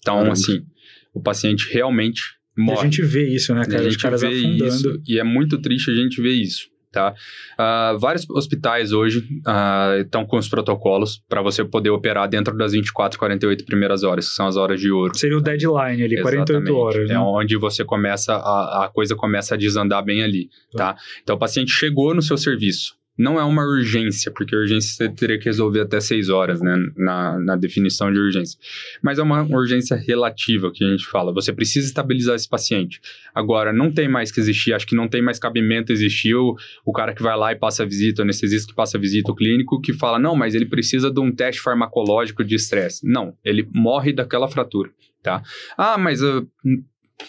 [0.00, 0.32] Então, Caramba.
[0.32, 0.66] assim,
[1.14, 2.22] o paciente realmente
[2.58, 2.78] morre.
[2.78, 3.86] E a gente vê isso, né, cara?
[3.86, 4.64] A gente vê afundando.
[4.64, 6.68] isso e é muito triste a gente ver isso.
[6.96, 7.12] Tá?
[7.58, 12.72] Uh, vários hospitais hoje uh, estão com os protocolos para você poder operar dentro das
[12.72, 15.14] 24, 48 primeiras horas, que são as horas de ouro.
[15.14, 16.70] Seria o deadline ali, Exatamente.
[16.70, 17.10] 48 horas.
[17.10, 17.18] É né?
[17.18, 20.94] onde você começa, a, a coisa começa a desandar bem ali, tá?
[20.94, 21.00] tá?
[21.22, 25.38] Então o paciente chegou no seu serviço, não é uma urgência, porque urgência você teria
[25.38, 28.58] que resolver até seis horas, né, na, na definição de urgência.
[29.02, 31.32] Mas é uma urgência relativa que a gente fala.
[31.32, 33.00] Você precisa estabilizar esse paciente.
[33.34, 36.92] Agora, não tem mais que existir, acho que não tem mais cabimento existir o, o
[36.92, 39.34] cara que vai lá e passa a visita, o anestesista que passa a visita, o
[39.34, 43.06] clínico que fala, não, mas ele precisa de um teste farmacológico de estresse.
[43.06, 44.90] Não, ele morre daquela fratura,
[45.22, 45.42] tá?
[45.76, 46.46] Ah, mas uh,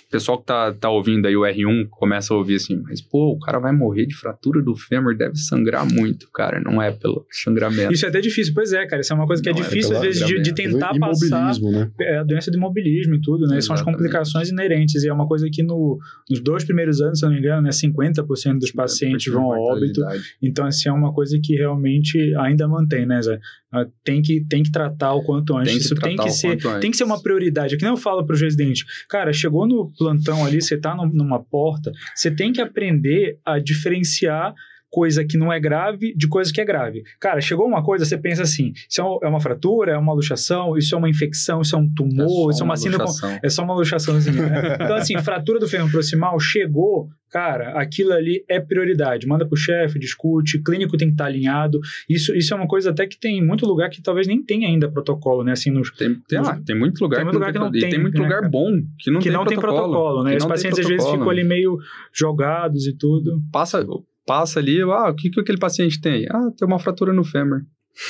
[0.07, 3.31] o pessoal que tá, tá ouvindo aí o R1 começa a ouvir assim, mas pô,
[3.31, 7.25] o cara vai morrer de fratura do fêmur, deve sangrar muito, cara, não é pelo
[7.31, 7.93] sangramento.
[7.93, 9.63] Isso é até difícil, pois é, cara, isso é uma coisa que é não é
[9.63, 11.53] difícil às vezes de, de, tentar passar.
[11.59, 11.91] Né?
[12.01, 13.57] É a doença de imobilismo e tudo, né?
[13.57, 13.65] Exatamente.
[13.65, 15.97] São as complicações inerentes e é uma coisa que no,
[16.29, 20.01] nos dois primeiros anos, se não me engano, né, 50% dos pacientes vão a óbito.
[20.41, 23.39] Então, assim, é uma coisa que realmente ainda mantém, né, Zé?
[23.71, 25.73] Ah, tem que, tem que tratar o quanto antes.
[25.73, 27.75] Tem Isso tem que, ser, tem que ser uma prioridade.
[27.75, 30.95] É que nem eu falo para os residentes, cara, chegou no plantão ali, você está
[30.95, 34.53] numa porta, você tem que aprender a diferenciar
[34.97, 37.03] coisa que não é grave de coisa que é grave.
[37.19, 40.95] Cara, chegou uma coisa, você pensa assim: isso é uma fratura, é uma luxação, isso
[40.95, 43.11] é uma infecção, isso é um tumor, é isso é uma, uma síndrome.
[43.43, 44.47] É só uma luxaçãozinha.
[44.47, 44.73] Né?
[44.81, 49.27] então, assim, fratura do fêmur proximal chegou, cara, aquilo ali é prioridade.
[49.27, 51.79] Manda pro chefe, discute, clínico tem que estar tá alinhado.
[52.09, 54.89] Isso, isso é uma coisa até que tem muito lugar que talvez nem tenha ainda
[54.89, 55.51] protocolo, né?
[55.51, 57.81] Assim, nos, tem, tem, nos, ah, tem muito lugar, tem muito lugar que não, tem,
[57.81, 58.49] tem, tem muito né, lugar cara?
[58.49, 60.37] bom que não, que tem, não protocolo, tem protocolo, né?
[60.37, 61.77] Os pacientes às vezes ficam ali meio
[62.11, 63.39] jogados e tudo.
[63.51, 63.85] Passa,
[64.27, 66.27] passa ali, ah, o que, que aquele paciente tem?
[66.29, 67.61] Ah, tem uma fratura no fêmur.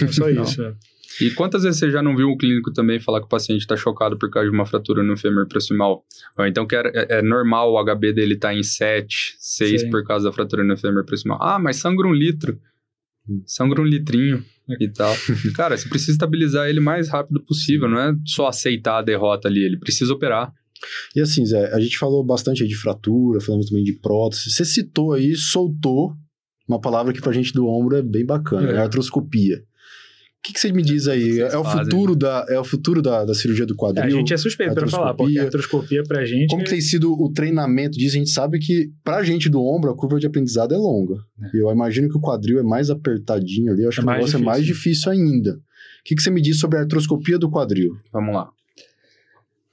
[0.01, 0.73] É só isso, é.
[1.21, 3.75] E quantas vezes você já não viu um clínico também falar que o paciente está
[3.75, 6.03] chocado por causa de uma fratura no fêmur proximal?
[6.37, 9.89] Ou então que é, é normal o HB dele estar tá em 7, 6 Sim.
[9.89, 11.39] por causa da fratura no fêmur proximal.
[11.41, 12.59] Ah, mas sangra um litro.
[13.45, 14.43] Sangra um litrinho
[14.79, 15.15] e tal.
[15.55, 19.47] Cara, você precisa estabilizar ele o mais rápido possível, não é só aceitar a derrota
[19.47, 20.53] ali, ele precisa operar.
[21.15, 24.51] E assim, Zé, a gente falou bastante aí de fratura, falamos também de prótese.
[24.51, 26.13] Você citou aí, soltou
[26.67, 29.57] uma palavra que pra gente do ombro é bem bacana, é, é artroscopia.
[29.57, 31.39] O que, que você me diz aí?
[31.39, 34.03] É o, futuro da, é o futuro da, da cirurgia do quadril?
[34.03, 36.47] É, a gente é suspeito para falar, porque a artroscopia pra gente...
[36.47, 36.65] Como é...
[36.65, 38.15] tem sido o treinamento disso?
[38.15, 41.15] A gente sabe que pra gente do ombro, a curva de aprendizado é longa.
[41.41, 41.49] É.
[41.53, 44.25] Eu imagino que o quadril é mais apertadinho ali, eu acho é que o negócio
[44.25, 44.39] difícil.
[44.39, 45.51] é mais difícil ainda.
[45.53, 45.59] O
[46.05, 47.97] que, que você me diz sobre a artroscopia do quadril?
[48.13, 48.49] Vamos lá.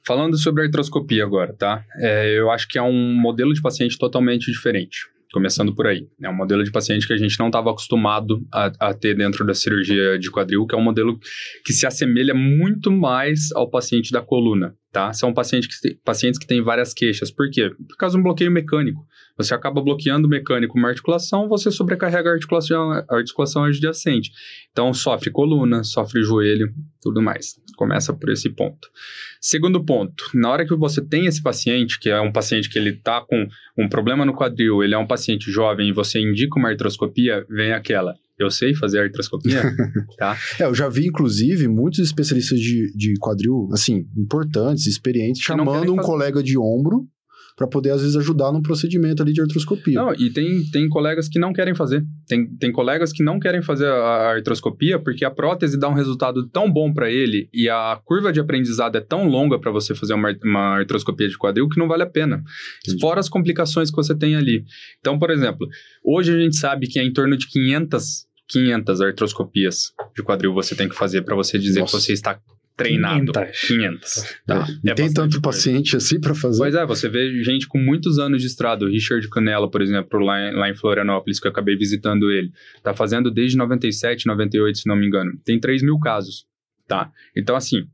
[0.06, 1.82] Falando sobre a artroscopia agora, tá?
[1.96, 4.98] É, eu acho que é um modelo de paciente totalmente diferente.
[5.32, 6.06] Começando por aí.
[6.22, 9.44] É um modelo de paciente que a gente não estava acostumado a, a, ter dentro
[9.44, 11.18] da cirurgia de quadril, que é um modelo
[11.64, 15.12] que se assemelha muito mais ao paciente da coluna, tá?
[15.12, 17.32] São pacientes que, pacientes que têm várias queixas.
[17.32, 17.70] Por quê?
[17.70, 19.04] Por causa de um bloqueio mecânico.
[19.36, 24.30] Você acaba bloqueando o mecânico uma articulação, você sobrecarrega a articulação, a articulação adjacente.
[24.70, 27.56] Então, sofre coluna, sofre joelho, tudo mais.
[27.76, 28.88] Começa por esse ponto.
[29.40, 32.90] Segundo ponto, na hora que você tem esse paciente, que é um paciente que ele
[32.90, 36.70] está com um problema no quadril, ele é um paciente jovem e você indica uma
[36.70, 38.14] artroscopia, vem aquela.
[38.38, 39.62] Eu sei fazer artroscopia,
[40.18, 40.37] tá?
[40.58, 45.98] É, eu já vi, inclusive, muitos especialistas de, de quadril, assim, importantes, experientes, chamando um
[45.98, 47.06] colega de ombro
[47.56, 49.94] para poder, às vezes, ajudar no procedimento ali de artroscopia.
[49.94, 52.04] Não, e tem, tem colegas que não querem fazer.
[52.26, 56.48] Tem, tem colegas que não querem fazer a artroscopia porque a prótese dá um resultado
[56.48, 60.14] tão bom para ele e a curva de aprendizado é tão longa para você fazer
[60.14, 62.42] uma, uma artroscopia de quadril que não vale a pena.
[62.82, 63.00] Entendi.
[63.00, 64.64] Fora as complicações que você tem ali.
[64.98, 65.68] Então, por exemplo,
[66.04, 70.74] hoje a gente sabe que é em torno de 500 500 artroscopias de quadril você
[70.74, 71.96] tem que fazer para você dizer Nossa.
[71.96, 72.38] que você está
[72.76, 73.32] treinado.
[73.32, 73.60] 500.
[73.60, 74.37] 500.
[74.46, 74.66] Tá.
[74.84, 76.58] É, é tem tanto paciente assim para fazer?
[76.58, 78.84] Pois é, você vê gente com muitos anos de estrada.
[78.84, 82.52] O Richard Canella, por exemplo, lá em, lá em Florianópolis, que eu acabei visitando ele,
[82.82, 85.32] tá fazendo desde 97, 98, se não me engano.
[85.44, 86.46] Tem 3 mil casos.
[86.87, 87.10] Tá.
[87.34, 87.87] Então, assim,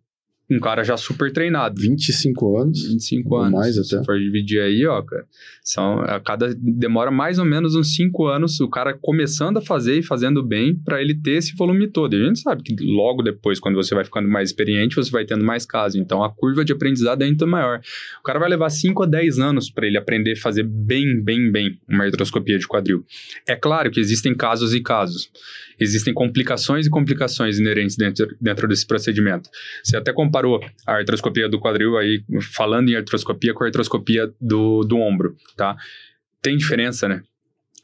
[0.51, 1.81] um cara já super treinado.
[1.81, 2.83] 25 anos?
[2.89, 3.53] 25 anos.
[3.53, 3.99] mais até.
[3.99, 5.25] Se for dividir aí, ó, cara,
[5.63, 9.99] são, a cada, demora mais ou menos uns 5 anos o cara começando a fazer
[9.99, 12.15] e fazendo bem para ele ter esse volume todo.
[12.17, 15.25] E a gente sabe que logo depois, quando você vai ficando mais experiente, você vai
[15.25, 16.01] tendo mais casos.
[16.01, 17.81] Então, a curva de aprendizado é ainda maior.
[18.21, 21.51] O cara vai levar 5 a 10 anos para ele aprender a fazer bem, bem,
[21.51, 23.05] bem uma artroscopia de quadril.
[23.47, 25.31] É claro que existem casos e casos.
[25.81, 29.49] Existem complicações e complicações inerentes dentro, dentro desse procedimento.
[29.83, 32.25] Você até comparou a artroscopia do quadril aí,
[32.55, 35.77] falando em artroscopia, com a artroscopia do, do ombro, tá?
[36.43, 37.23] Tem diferença, né?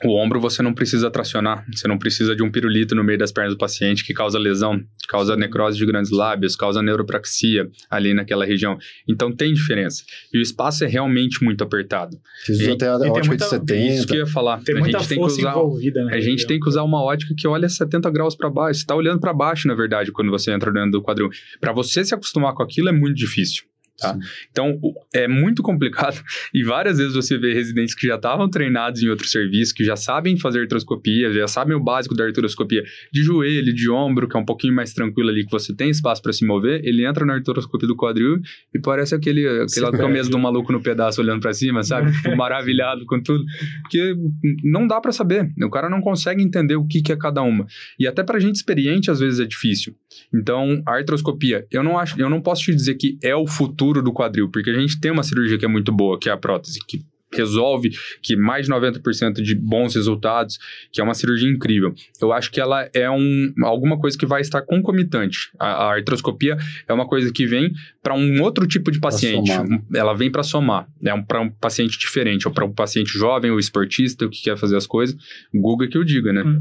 [0.04, 3.32] O ombro você não precisa tracionar, você não precisa de um pirulito no meio das
[3.32, 4.78] pernas do paciente que causa lesão,
[5.08, 8.76] causa necrose de grandes lábios, causa neuropraxia ali naquela região.
[9.08, 10.04] Então tem diferença.
[10.32, 12.18] E o espaço é realmente muito apertado.
[12.44, 13.74] Fiz até a ótica muita, de 70.
[13.74, 14.62] É isso que eu ia falar.
[14.62, 16.14] Tem a muita gente tem que usar, envolvida, né?
[16.14, 18.80] A gente tem que usar uma ótica que olha 70 graus para baixo.
[18.80, 21.30] Você está olhando para baixo, na verdade, quando você entra dentro do quadril.
[21.58, 23.64] Para você se acostumar com aquilo é muito difícil.
[23.98, 24.16] Tá?
[24.50, 24.78] Então,
[25.14, 29.26] é muito complicado e várias vezes você vê residentes que já estavam treinados em outro
[29.26, 32.82] serviço, que já sabem fazer artroscopia, já sabem o básico da artroscopia
[33.12, 36.22] de joelho, de ombro, que é um pouquinho mais tranquilo ali, que você tem espaço
[36.22, 38.40] para se mover, ele entra na artroscopia do quadril
[38.74, 42.12] e parece aquele, aquela começo do maluco no pedaço olhando para cima, sabe?
[42.12, 43.44] Tipo, maravilhado com tudo.
[43.82, 44.14] Porque
[44.62, 47.66] não dá para saber, o cara não consegue entender o que, que é cada uma.
[47.98, 49.94] E até pra gente experiente, às vezes é difícil.
[50.32, 54.02] Então, a artroscopia, eu não acho, eu não posso te dizer que é o futuro
[54.02, 56.36] do quadril, porque a gente tem uma cirurgia que é muito boa, que é a
[56.36, 57.90] prótese, que resolve
[58.22, 60.58] que mais de 90% de bons resultados,
[60.92, 61.94] que é uma cirurgia incrível.
[62.20, 65.50] Eu acho que ela é um, alguma coisa que vai estar concomitante.
[65.58, 66.56] A, a artroscopia
[66.88, 69.50] é uma coisa que vem para um outro tipo de paciente.
[69.94, 70.86] Ela vem para somar.
[71.04, 74.56] É um, para um paciente diferente, ou para um paciente jovem, ou esportista, que quer
[74.56, 75.16] fazer as coisas.
[75.52, 76.42] Google que eu diga, né?
[76.42, 76.60] Hum.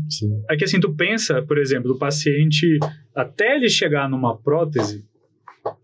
[0.50, 2.80] É que assim, tu pensa, por exemplo, o paciente,
[3.16, 5.06] até ele chegar numa prótese,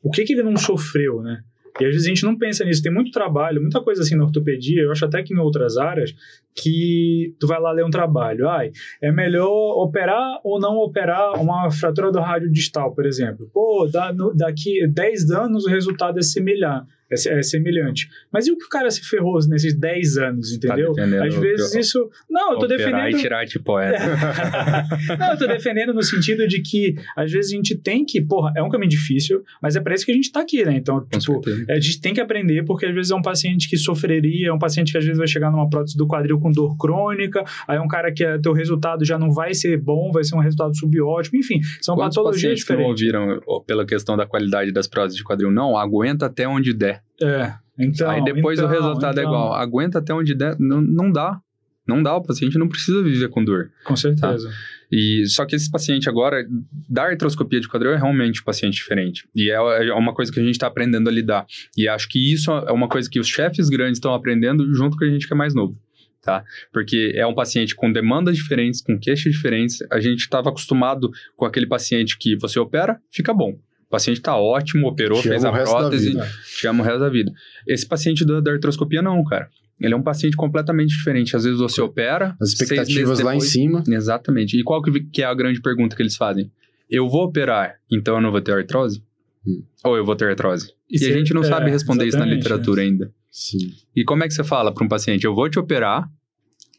[0.03, 1.43] o que, que ele não sofreu, né?
[1.79, 2.81] E às vezes a gente não pensa nisso.
[2.81, 6.13] Tem muito trabalho, muita coisa assim na ortopedia, eu acho até que em outras áreas,
[6.55, 8.47] que tu vai lá ler um trabalho.
[8.49, 8.71] Ai,
[9.01, 13.49] é melhor operar ou não operar uma fratura do rádio distal, por exemplo.
[13.53, 13.87] Pô,
[14.35, 18.09] daqui 10 anos o resultado é similar é, é, semelhante.
[18.31, 20.93] Mas e o que o cara se ferrou nesses 10 anos, tá entendeu?
[20.93, 22.09] Tá Às vezes isso.
[22.29, 23.17] Não, eu tô defendendo.
[23.17, 23.97] E tirar tipo é.
[25.19, 28.53] não, eu tô defendendo no sentido de que às vezes a gente tem que, porra,
[28.55, 30.75] é um caminho difícil, mas é para isso que a gente tá aqui, né?
[30.75, 34.47] Então, tipo, a gente tem que aprender, porque às vezes é um paciente que sofreria,
[34.47, 37.43] é um paciente que às vezes vai chegar numa prótese do quadril com dor crônica,
[37.67, 40.35] aí é um cara que é, teu resultado já não vai ser bom, vai ser
[40.35, 42.83] um resultado subótimo, enfim, são Quantos patologias diferentes.
[42.83, 45.51] não ouviram pela questão da qualidade das próteses de quadril?
[45.51, 47.01] Não, aguenta até onde der.
[47.21, 47.53] É.
[47.79, 49.33] Então, Aí depois então, o resultado é então...
[49.33, 49.53] é igual.
[49.53, 50.55] Aguenta até onde der.
[50.59, 51.39] Não, não dá.
[51.87, 53.71] Não dá, o paciente não precisa viver com dor.
[53.83, 54.47] Com certeza.
[54.47, 54.55] Tá?
[54.91, 56.45] E só que esse paciente agora,
[56.87, 59.27] da artroscopia de quadril é realmente um paciente diferente.
[59.35, 59.55] E é,
[59.87, 61.45] é uma coisa que a gente está aprendendo a lidar.
[61.75, 65.03] E acho que isso é uma coisa que os chefes grandes estão aprendendo junto com
[65.03, 65.75] a gente que é mais novo.
[66.21, 66.43] Tá?
[66.71, 69.79] Porque é um paciente com demandas diferentes, com queixas diferentes.
[69.91, 73.57] A gente estava acostumado com aquele paciente que você opera, fica bom.
[73.87, 76.15] O paciente está ótimo, operou, te fez a prótese,
[76.57, 77.31] te ama o resto da vida.
[77.67, 79.49] Esse paciente da, da, artroscopia, não, cara.
[79.79, 81.35] Ele é um paciente completamente diferente.
[81.35, 82.35] Às vezes você opera.
[82.39, 83.83] As expectativas lá depois, em cima.
[83.87, 84.57] Exatamente.
[84.57, 86.51] E qual que, que, é a grande pergunta que eles fazem?
[86.87, 89.03] Eu vou operar, então eu não vou ter artrose?
[89.45, 89.63] Hum.
[89.83, 90.71] Ou eu vou ter artrose?
[90.87, 92.85] e a gente não é, sabe responder isso na literatura é.
[92.85, 93.11] ainda.
[93.31, 93.73] Sim.
[93.95, 95.25] E como é que você fala para um paciente?
[95.25, 96.07] Eu vou te operar,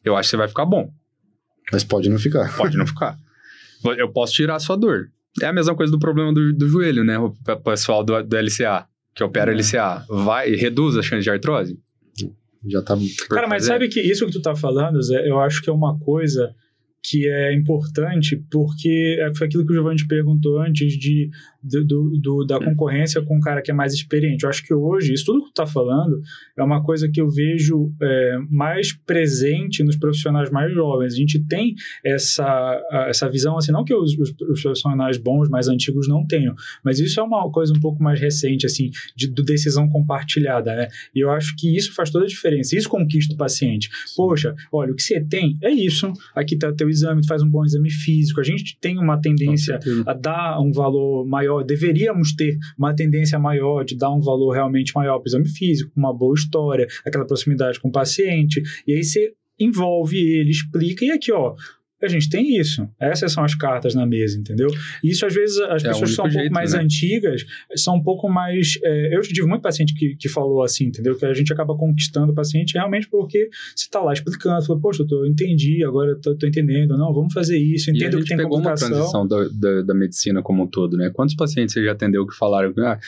[0.04, 0.92] eu acho que você vai ficar bom.
[1.72, 2.54] Mas pode não ficar.
[2.56, 3.16] Pode não ficar.
[3.96, 5.10] Eu posso tirar a sua dor.
[5.40, 7.18] É a mesma coisa do problema do, do joelho, né?
[7.18, 7.32] O
[7.64, 9.54] pessoal do, do LCA, que opera é.
[9.54, 11.78] LCA, vai reduz a chance de artrose?
[12.66, 12.96] Já tá.
[13.30, 15.98] Cara, mas sabe que isso que tu tá falando, Zé, eu acho que é uma
[15.98, 16.54] coisa
[17.02, 21.28] que é importante porque é, foi aquilo que o Giovanni te perguntou antes de
[21.62, 24.44] do, do, da concorrência com um cara que é mais experiente.
[24.44, 26.20] Eu acho que hoje, isso tudo que tu está falando
[26.56, 31.14] é uma coisa que eu vejo é, mais presente nos profissionais mais jovens.
[31.14, 35.68] A gente tem essa, essa visão, assim, não que os, os, os, profissionais bons, mais
[35.68, 36.54] antigos, não tenham,
[36.84, 40.88] mas isso é uma coisa um pouco mais recente, assim, de, de decisão compartilhada, né?
[41.14, 42.76] E eu acho que isso faz toda a diferença.
[42.76, 43.88] Isso conquista o paciente.
[44.16, 46.12] Poxa, olha, o que você tem é isso.
[46.34, 48.40] Aqui está teu exame, tu faz um bom exame físico.
[48.40, 53.38] A gente tem uma tendência a dar um valor maior maior, deveríamos ter uma tendência
[53.38, 57.26] maior de dar um valor realmente maior para o exame físico, uma boa história, aquela
[57.26, 61.54] proximidade com o paciente, e aí você envolve ele, explica, e aqui, ó,
[62.06, 62.88] a gente tem isso.
[63.00, 64.68] Essas são as cartas na mesa, entendeu?
[65.02, 66.80] Isso, às vezes, as é pessoas que são um pouco jeito, mais né?
[66.80, 67.44] antigas
[67.76, 68.78] são um pouco mais.
[68.82, 71.16] É, eu tive muito paciente que, que falou assim, entendeu?
[71.16, 75.04] Que a gente acaba conquistando o paciente realmente porque você está lá explicando, falou, poxa,
[75.10, 78.88] eu entendi, agora eu tô, entendendo, não, vamos fazer isso, entendo que tem pegou complicação.
[78.88, 81.10] uma transição da, da, da, medicina como um todo, né?
[81.10, 82.98] Quantos pacientes você já atendeu que falaram, ah,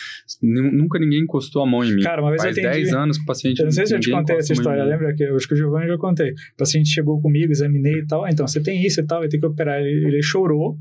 [0.42, 2.02] nunca ninguém encostou a mão em mim?
[2.02, 2.84] Cara, uma vez Faz eu atendi...
[2.84, 3.58] 10 anos que o paciente.
[3.58, 5.14] Eu não sei se eu te contei essa história, lembra?
[5.14, 6.30] Que eu acho que o Giovanni já contei.
[6.30, 9.28] O paciente chegou comigo, examinei e tal, ah, então você tem isso e tal, vai
[9.28, 9.80] ter que operar.
[9.80, 10.76] Ele, ele chorou.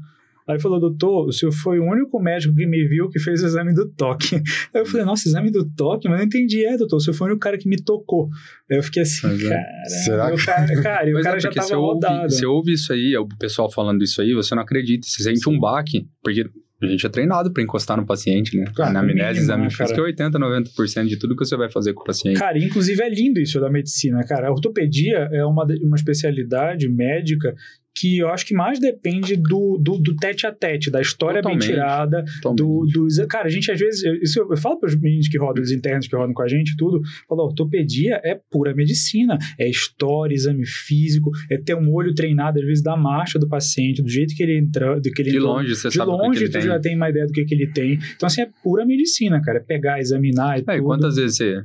[0.47, 3.45] Aí falou, doutor, o senhor foi o único médico que me viu que fez o
[3.45, 4.35] exame do toque.
[4.35, 4.41] Aí
[4.81, 6.09] eu falei, nossa, exame do toque?
[6.09, 6.65] Mas não entendi.
[6.65, 8.29] É, doutor, o senhor foi o único cara que me tocou.
[8.69, 9.63] Aí eu fiquei assim, Mas, cara...
[10.03, 10.45] Será que...
[10.45, 12.23] Cara, cara, e o cara é já tava você rodado.
[12.23, 15.07] Ouve, você ouve isso aí, o pessoal falando isso aí, você não acredita.
[15.07, 16.45] Você sente um baque, porque
[16.81, 18.65] a gente é treinado para encostar no paciente, né?
[18.75, 22.01] Cara, Na amnésia, exame físico é 80, 90% de tudo que você vai fazer com
[22.01, 22.37] o paciente.
[22.37, 24.49] Cara, inclusive é lindo isso da medicina, cara.
[24.49, 27.55] A ortopedia é uma, uma especialidade médica
[27.95, 31.67] que eu acho que mais depende do, do, do tete a tete, da história Totalmente.
[31.67, 32.23] bem tirada,
[32.55, 33.17] do, dos...
[33.27, 34.03] Cara, a gente às vezes...
[34.21, 36.47] Isso eu, eu falo para os meninos que rodam, os internos que rodam com a
[36.47, 42.13] gente tudo, falo, ortopedia é pura medicina, é história, exame físico, é ter um olho
[42.15, 44.99] treinado, às vezes, da marcha do paciente, do jeito que ele entra...
[44.99, 47.09] Do que ele de longe você de sabe longe, que ele tu já tem uma
[47.09, 47.99] ideia do que, que ele tem.
[48.15, 50.83] Então, assim, é pura medicina, cara, é pegar, examinar e é, tudo.
[50.83, 51.63] quantas vezes você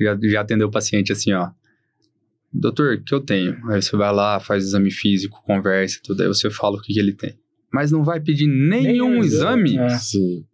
[0.00, 1.50] já, já atendeu o paciente assim, ó,
[2.52, 3.54] doutor, o que eu tenho?
[3.70, 6.98] Aí você vai lá, faz exame físico, conversa, tudo, aí você fala o que, que
[6.98, 7.38] ele tem.
[7.72, 9.76] Mas não vai pedir nenhum, nenhum exame?
[9.76, 9.90] É.
[9.90, 10.44] Sim.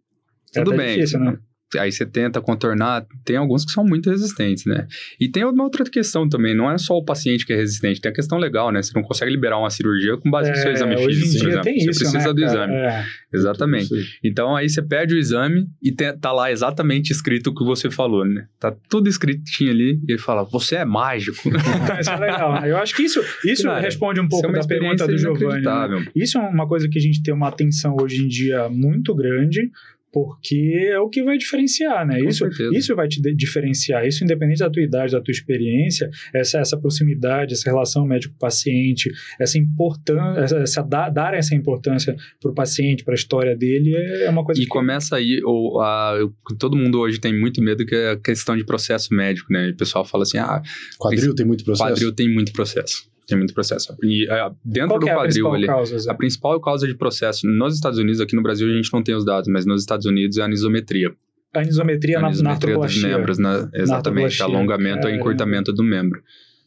[0.53, 0.95] Tudo é bem.
[0.95, 1.37] Difícil, né?
[1.77, 4.87] Aí você tenta contornar, tem alguns que são muito resistentes, né?
[5.19, 8.11] E tem uma outra questão também, não é só o paciente que é resistente, tem
[8.11, 8.81] a questão legal, né?
[8.81, 11.49] Você não consegue liberar uma cirurgia com base é, no seu exame hoje físico, em
[11.49, 12.73] dia Tem você isso, precisa né, do exame.
[12.73, 13.05] É.
[13.33, 13.89] Exatamente.
[14.23, 17.89] Então aí você pede o exame e tem, tá lá exatamente escrito o que você
[17.89, 18.47] falou, né?
[18.59, 21.49] Tá tudo escritinho ali e ele fala, você é mágico.
[21.99, 22.65] isso é legal.
[22.65, 25.63] Eu acho que isso, isso Cara, responde um pouco é da pergunta do Giovanni.
[25.63, 26.05] Né?
[26.15, 29.69] Isso é uma coisa que a gente tem uma atenção hoje em dia muito grande,
[30.15, 32.21] porque é o que vai diferenciar, né?
[32.21, 32.71] Com isso, certeza.
[32.73, 34.07] isso vai te diferenciar.
[34.07, 39.57] Isso, independente da tua idade, da tua experiência, essa, essa proximidade, essa relação médico-paciente, essa
[39.57, 44.29] importância, essa, essa da- dar essa importância para o paciente, para a história dele, é
[44.29, 46.17] uma coisa E que começa aí, ou, a,
[46.57, 49.67] todo mundo hoje tem muito medo que é a questão de processo médico, né?
[49.67, 50.61] E o pessoal fala assim, ah,
[50.97, 51.89] Quadril tem muito processo?
[51.89, 53.13] quadril tem muito processo.
[53.27, 53.95] Tem muito processo.
[54.03, 56.95] E é, dentro Qual do é a quadril principal ali, causa, a principal causa de
[56.95, 59.81] processo nos Estados Unidos, aqui no Brasil a gente não tem os dados, mas nos
[59.81, 61.11] Estados Unidos é a anisometria.
[61.53, 63.69] A anisometria, a na, na anisometria dos membros, né?
[63.73, 65.17] Exatamente, alongamento Caramba.
[65.17, 66.21] encurtamento do membro,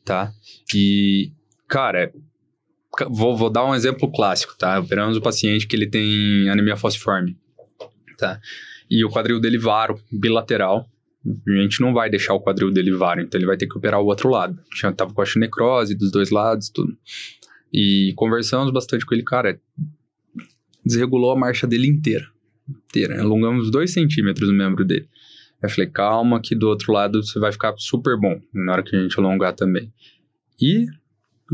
[0.05, 0.33] tá?
[0.75, 1.31] E,
[1.69, 2.11] cara,
[2.97, 4.81] ca- vou, vou dar um exemplo clássico, tá?
[4.81, 7.37] Operamos o paciente que ele tem anemia falciforme,
[8.17, 8.41] tá?
[8.91, 10.89] E o quadril dele varo, bilateral,
[11.49, 14.01] a gente não vai deixar o quadril dele varo, então ele vai ter que operar
[14.01, 14.59] o outro lado.
[14.75, 16.97] Tinha, tava com a necrose dos dois lados, tudo.
[17.73, 19.61] E conversamos bastante com ele, cara,
[20.85, 22.27] desregulou a marcha dele inteira.
[22.69, 23.21] Inteira.
[23.21, 25.09] Alongamos dois centímetros o membro dele.
[25.63, 28.95] Eu falei, calma, que do outro lado você vai ficar super bom na hora que
[28.95, 29.93] a gente alongar também.
[30.61, 30.87] E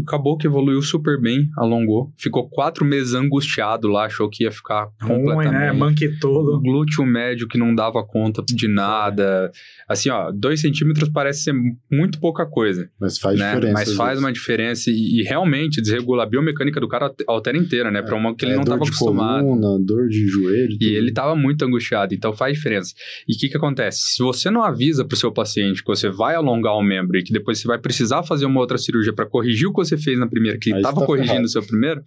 [0.03, 2.13] acabou que evoluiu super bem, alongou.
[2.19, 5.73] Ficou quatro meses angustiado lá, achou que ia ficar Ruim, completamente né?
[5.73, 6.61] o Manquetolo.
[6.61, 9.51] glúteo médio que não dava conta de nada.
[9.89, 11.55] Assim, ó, dois centímetros parece ser
[11.91, 13.55] muito pouca coisa, Mas faz né?
[13.55, 13.73] diferença.
[13.75, 18.03] Mas faz uma diferença e, e realmente desregula a biomecânica do cara altera inteira, né?
[18.03, 19.45] Pra uma que ele É, não dor tava de acostumado.
[19.45, 20.77] coluna, dor de joelho.
[20.81, 22.93] E ele tava muito angustiado, então faz diferença.
[23.29, 24.01] E o que que acontece?
[24.15, 27.33] Se você não avisa pro seu paciente que você vai alongar o membro e que
[27.33, 30.59] depois você vai precisar fazer uma outra cirurgia para corrigir o você fez na primeira,
[30.59, 32.03] que Aí tava você tá corrigindo o seu primeiro,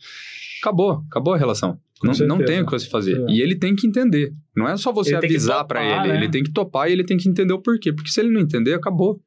[0.61, 1.79] acabou, acabou a relação.
[1.99, 2.45] Com Não, não certeza.
[2.45, 3.19] tem o que você fazer.
[3.27, 3.31] É.
[3.31, 4.31] E ele tem que entender.
[4.55, 6.17] Não é só você Ele avisar para ele, né?
[6.17, 7.91] ele tem que topar e ele tem que entender o porquê.
[7.91, 9.19] Porque se ele não entender, acabou.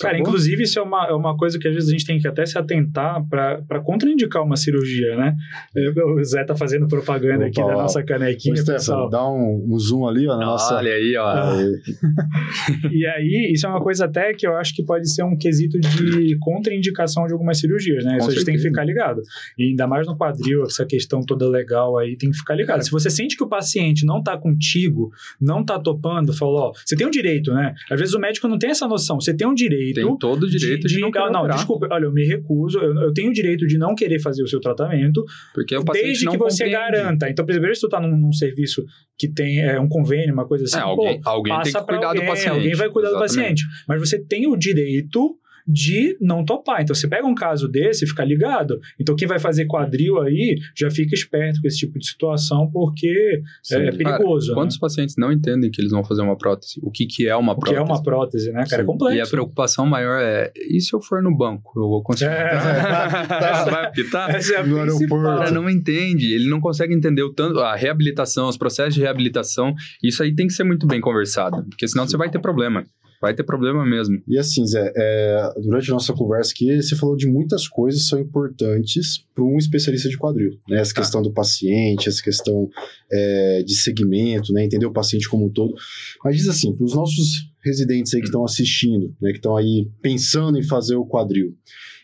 [0.00, 0.28] Cara, Acabou.
[0.32, 2.44] inclusive isso é uma, é uma coisa que às vezes a gente tem que até
[2.46, 5.34] se atentar para contraindicar uma cirurgia, né?
[5.74, 7.82] Eu- O Zé tá fazendo propaganda aqui Opa, da ó.
[7.82, 9.10] nossa Ô, canequinha, Stefano, pessoal.
[9.10, 10.76] dá um, um zoom ali, ó, na nossa...
[10.76, 11.24] Olha aí, ó.
[11.34, 15.22] Ah, É, E aí, isso é uma coisa até que eu acho que pode ser
[15.24, 18.12] um quesito de contraindicação de algumas cirurgias, né?
[18.12, 18.68] Com Isso a gente tem que certeza.
[18.68, 19.20] ficar ligado.
[19.58, 22.82] E ainda mais no quadril, essa questão toda legal aí, tem que ficar ligado.
[22.82, 26.96] Se você sente que o paciente não tá contigo, não tá topando, falou, ó, você
[26.96, 27.74] tem um direito, né?
[27.90, 29.20] Às vezes o médico não tem essa noção.
[29.20, 31.88] Você tem um direito Tem todo o direito de, não querer ah, não, operar, desculpa,
[31.90, 34.60] olha, eu me recuso, eu, eu tenho o direito de não querer fazer o seu
[34.60, 36.92] tratamento, Porque o paciente desde não que você compreende.
[36.92, 37.28] garanta.
[37.28, 38.84] Então, por exemplo, se tu tá num, num serviço
[39.18, 41.86] que tem é, um convênio, uma coisa assim, É, alguém, pô, alguém tem passa que
[41.86, 42.48] pra cuidar alguém, do paciente.
[42.54, 43.32] alguém vai cuidar Exatamente.
[43.34, 43.64] do paciente.
[43.88, 45.36] Mas você tem o direito
[45.66, 46.82] de não topar.
[46.82, 48.78] Então, você pega um caso desse, fica ligado.
[49.00, 53.42] Então, quem vai fazer quadril aí, já fica esperto com esse tipo de situação, porque
[53.62, 53.76] sim.
[53.76, 54.48] é, perigoso.
[54.48, 54.54] né?
[54.54, 56.80] Quantos pacientes não entendem que eles vão fazer uma prótese?
[56.82, 57.80] O que, que é uma O que prótese?
[57.80, 58.82] é uma prótese, né, cara?
[58.82, 58.86] É Sim.
[58.86, 59.16] complexo.
[59.16, 61.72] E a preocupação maior é, e se eu for no banco?
[61.78, 62.30] Eu vou conseguir.
[62.30, 62.54] É.
[63.70, 64.34] Vai apitar?
[64.34, 65.18] Essa é a No principal.
[65.18, 65.38] O aeroporto.
[65.38, 69.74] cara não entende, ele não consegue entender o tanto, a reabilitação, os processos de reabilitação.
[70.02, 72.84] Isso aí tem que ser muito bem conversado, porque senão você vai ter problema.
[73.24, 74.22] Vai ter problema mesmo.
[74.28, 78.08] E assim, Zé, é, durante a nossa conversa aqui, você falou de muitas coisas que
[78.08, 80.58] são importantes para um especialista de quadril.
[80.68, 80.78] Né?
[80.78, 81.00] Essa Tá.
[81.00, 82.68] questão do paciente, essa questão
[83.10, 84.62] é, de segmento, né?
[84.62, 85.74] entender o paciente como um todo.
[86.22, 89.30] Mas diz assim, para os nossos residentes aí que estão assistindo, né?
[89.30, 91.56] que estão aí pensando em fazer o quadril, o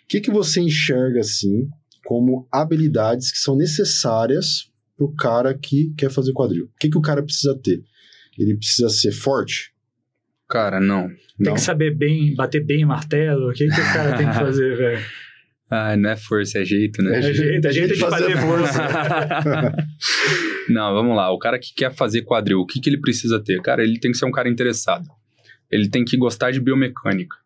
[0.08, 1.68] que, que você enxerga assim
[2.06, 6.64] como habilidades que são necessárias para o cara que quer fazer quadril?
[6.64, 7.84] O que, que o cara precisa ter?
[8.38, 9.70] Ele precisa ser forte?
[10.51, 11.09] Cara, não.
[11.09, 11.55] Tem não.
[11.55, 13.51] que saber bem, bater bem martelo.
[13.51, 15.01] O que, que o cara tem que fazer, velho?
[15.70, 17.18] Ah, não é força, é jeito, né?
[17.18, 18.82] É jeito, é jeito de fazer força.
[20.68, 21.30] não, vamos lá.
[21.30, 23.62] O cara que quer fazer quadril, o que, que ele precisa ter?
[23.62, 25.07] Cara, ele tem que ser um cara interessado.
[25.70, 27.36] Ele tem que gostar de biomecânica.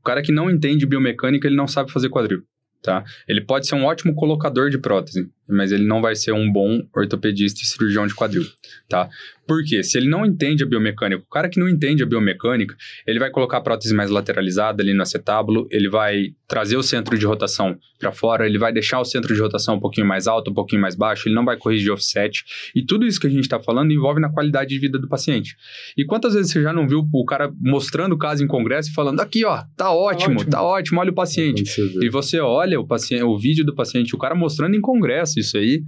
[0.00, 2.42] O cara que não entende biomecânica, ele não sabe fazer quadril,
[2.82, 3.02] tá?
[3.26, 6.82] Ele pode ser um ótimo colocador de prótese, mas ele não vai ser um bom
[6.94, 8.44] ortopedista e cirurgião de quadril,
[8.88, 9.08] tá?
[9.46, 9.82] Por quê?
[9.82, 12.76] Se ele não entende a biomecânica, o cara que não entende a biomecânica,
[13.06, 17.18] ele vai colocar a prótese mais lateralizada ali no acetábulo, ele vai trazer o centro
[17.18, 20.50] de rotação para fora, ele vai deixar o centro de rotação um pouquinho mais alto,
[20.50, 22.44] um pouquinho mais baixo, ele não vai corrigir offset.
[22.74, 25.56] E tudo isso que a gente está falando envolve na qualidade de vida do paciente.
[25.96, 28.94] E quantas vezes você já não viu o cara mostrando o caso em congresso e
[28.94, 30.50] falando: aqui, ó, tá ótimo, ótimo.
[30.50, 31.64] tá ótimo, olha o paciente.
[32.00, 35.56] E você olha o, paciente, o vídeo do paciente, o cara mostrando em congresso isso
[35.56, 35.82] aí,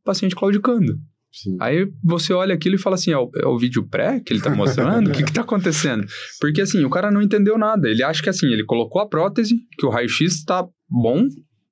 [0.00, 0.98] o paciente claudicando.
[1.34, 1.56] Sim.
[1.60, 4.40] Aí você olha aquilo e fala assim: é o, é o vídeo pré que ele
[4.40, 5.10] tá mostrando?
[5.10, 6.06] O que que tá acontecendo?
[6.40, 7.88] Porque assim, o cara não entendeu nada.
[7.88, 11.26] Ele acha que assim, ele colocou a prótese, que o raio-x tá bom,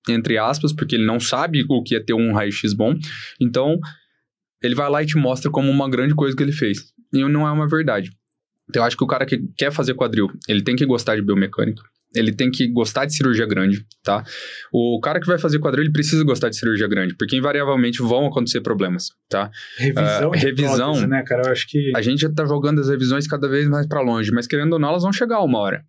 [0.08, 2.94] entre aspas, porque ele não sabe o que é ter um raio-x bom.
[3.40, 3.78] Então,
[4.60, 6.92] ele vai lá e te mostra como uma grande coisa que ele fez.
[7.12, 8.10] E não é uma verdade.
[8.68, 11.22] Então, eu acho que o cara que quer fazer quadril, ele tem que gostar de
[11.22, 11.82] biomecânica.
[12.14, 14.24] Ele tem que gostar de cirurgia grande, tá?
[14.72, 18.26] O cara que vai fazer quadril, ele precisa gostar de cirurgia grande, porque invariavelmente vão
[18.26, 19.50] acontecer problemas, tá?
[19.78, 21.42] Revisão, Uh, revisão- prótese, né, cara?
[21.46, 21.92] Eu acho que.
[21.96, 24.78] A gente já tá jogando as revisões cada vez mais para longe, mas querendo ou
[24.78, 25.82] não, elas vão chegar uma hora.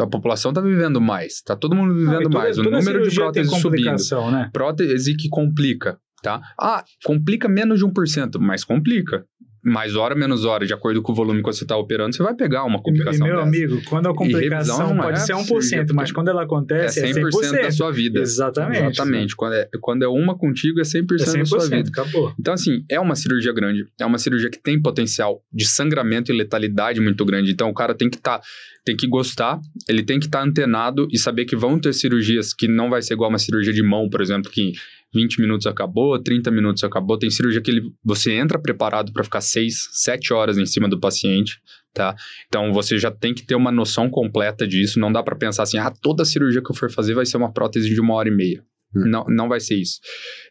[0.00, 3.14] A população tá vivendo mais, tá todo mundo Não, vivendo toda- mais, o número de
[3.14, 4.30] próteses subindo.
[4.30, 4.48] né?
[4.50, 6.40] Prótese que complica, tá?
[6.58, 9.26] Ah, complica menos de 1%, mas complica.
[9.64, 12.34] Mais hora, menos hora, de acordo com o volume que você tá operando, você vai
[12.34, 13.48] pegar uma E, e complicação meu dessa.
[13.48, 17.00] amigo, quando a complicação não pode é ser 1%, cirurgia mas quando ela É acontece
[17.00, 17.62] é 100%, 100%.
[17.62, 18.20] da sua vida.
[18.20, 18.82] Exatamente.
[18.84, 19.36] Exatamente.
[19.36, 21.88] Quando é, quando é uma contigo, é 100%, É 100%, da sua vida.
[21.88, 22.34] acabou.
[22.38, 23.86] Então, assim, é uma cirurgia grande.
[23.98, 27.50] É uma cirurgia que tem potencial de sangramento e letalidade muito grande.
[27.50, 28.40] Então, o cara tem que estar,
[28.84, 29.58] tem que gostar,
[29.88, 33.14] ele tem que estar antenado e saber que vão ter cirurgias que não vai ser
[33.14, 34.72] igual uma cirurgia de mão, por exemplo, que
[35.14, 37.18] 20 minutos acabou, 30 minutos acabou.
[37.18, 40.98] Tem cirurgia que ele, você entra preparado para ficar 6, 7 horas em cima do
[40.98, 41.58] paciente,
[41.92, 42.14] tá?
[42.48, 44.98] Então, você já tem que ter uma noção completa disso.
[44.98, 47.52] Não dá para pensar assim, ah, toda cirurgia que eu for fazer vai ser uma
[47.52, 48.62] prótese de uma hora e meia.
[48.96, 49.08] Hum.
[49.08, 49.98] Não, não vai ser isso.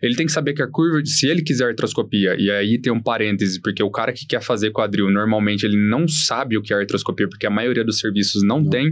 [0.01, 3.01] Ele tem que saber que a curva, se ele quiser artroscopia, e aí tem um
[3.01, 6.77] parêntese, porque o cara que quer fazer quadril, normalmente ele não sabe o que é
[6.77, 8.89] artroscopia, porque a maioria dos serviços não, tem,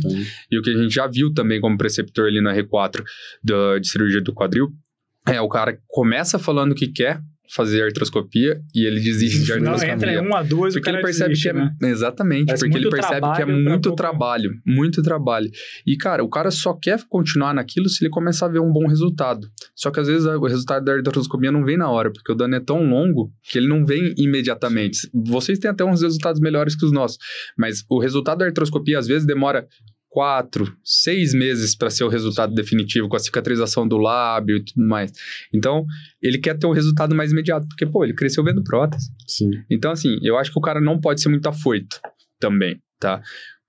[0.50, 3.04] e o que a gente já viu também como preceptor ali na R4
[3.44, 4.70] da- de cirurgia do quadril,
[5.28, 7.22] é o cara começa falando que quer
[7.54, 9.94] fazer artroscopia e ele desiste de Não, artroscopia.
[9.94, 11.62] entra em um a duas, o Porque ele percebe desiste, que é.
[11.62, 11.76] né?
[11.84, 15.50] Exatamente, Parece porque ele percebe que é muito trabalho, muito trabalho.
[15.86, 18.88] E, cara, o cara só quer continuar naquilo se ele começar a ver um bom
[18.88, 19.48] resultado.
[19.76, 22.56] Só que às vezes o resultado da artroscopia não vem na hora, porque o dano
[22.56, 25.10] é tão longo que ele não vem imediatamente.
[25.14, 27.18] Vocês têm até uns resultados melhores que os nossos,
[27.58, 29.68] mas o resultado da artroscopia às vezes demora
[30.12, 34.86] quatro, seis meses para ser o resultado definitivo, com a cicatrização do lábio e tudo
[34.86, 35.10] mais.
[35.54, 35.86] Então,
[36.22, 39.10] ele quer ter um resultado mais imediato, porque, pô, ele cresceu vendo prótese.
[39.26, 39.50] Sim.
[39.70, 42.02] Então, assim, eu acho que o cara não pode ser muito afoito
[42.40, 43.22] também, tá?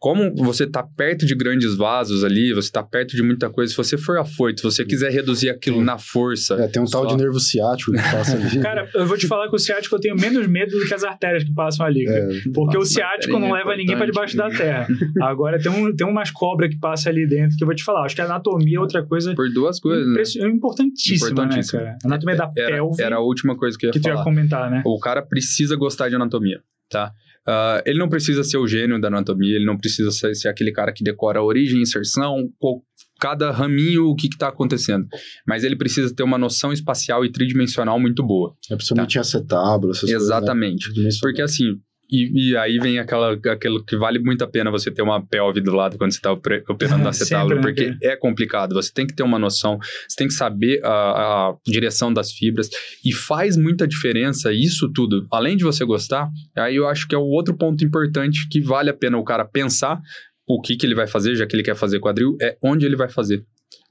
[0.03, 3.77] Como você tá perto de grandes vasos ali, você tá perto de muita coisa, se
[3.77, 5.85] você for afoito, se você quiser reduzir aquilo Sim.
[5.85, 6.55] na força.
[6.55, 8.59] É, tem um tal só- de nervo ciático que passa ali.
[8.61, 11.05] Cara, eu vou te falar que o ciático eu tenho menos medo do que as
[11.05, 12.05] artérias que passam ali.
[12.05, 12.19] cara.
[12.35, 14.89] É, Porque o ciático não é leva ninguém pra debaixo da terra.
[15.21, 18.05] Agora tem, um, tem umas cobras que passam ali dentro que eu vou te falar.
[18.05, 20.11] Acho que a anatomia é outra coisa Por duas coisas, né?
[20.15, 21.81] impressi- importantíssima, Importantíssima.
[21.81, 21.99] né, cara?
[22.03, 24.15] A anatomia da Era, pelve, era a última coisa que eu ia que tu ia
[24.15, 24.25] falar.
[24.25, 24.83] comentar, né?
[24.85, 27.13] O cara precisa gostar de anatomia, tá?
[27.47, 30.71] Ah, ele não precisa ser o gênio da anatomia, ele não precisa ser, ser aquele
[30.73, 32.83] cara que decora a origem, inserção, qual-
[33.21, 35.07] cada raminho, o que está acontecendo.
[35.47, 38.55] Mas ele precisa ter uma noção espacial e tridimensional muito boa.
[38.71, 40.87] é principalmente acetábulo, essas Exatamente.
[40.93, 41.15] coisas.
[41.17, 41.21] Né?
[41.21, 41.65] Porque assim,
[42.13, 45.63] e, e aí vem aquela, aquilo que vale muito a pena você ter uma pelve
[45.63, 48.75] do lado quando você está operando no acetábulo, né, porque é complicado.
[48.75, 52.69] Você tem que ter uma noção, você tem que saber a, a direção das fibras
[53.03, 55.27] e faz muita diferença isso tudo.
[55.33, 58.91] Além de você gostar, aí eu acho que é o outro ponto importante que vale
[58.91, 59.99] a pena o cara pensar
[60.47, 62.97] o que, que ele vai fazer, já que ele quer fazer quadril, é onde ele
[62.97, 63.43] vai fazer.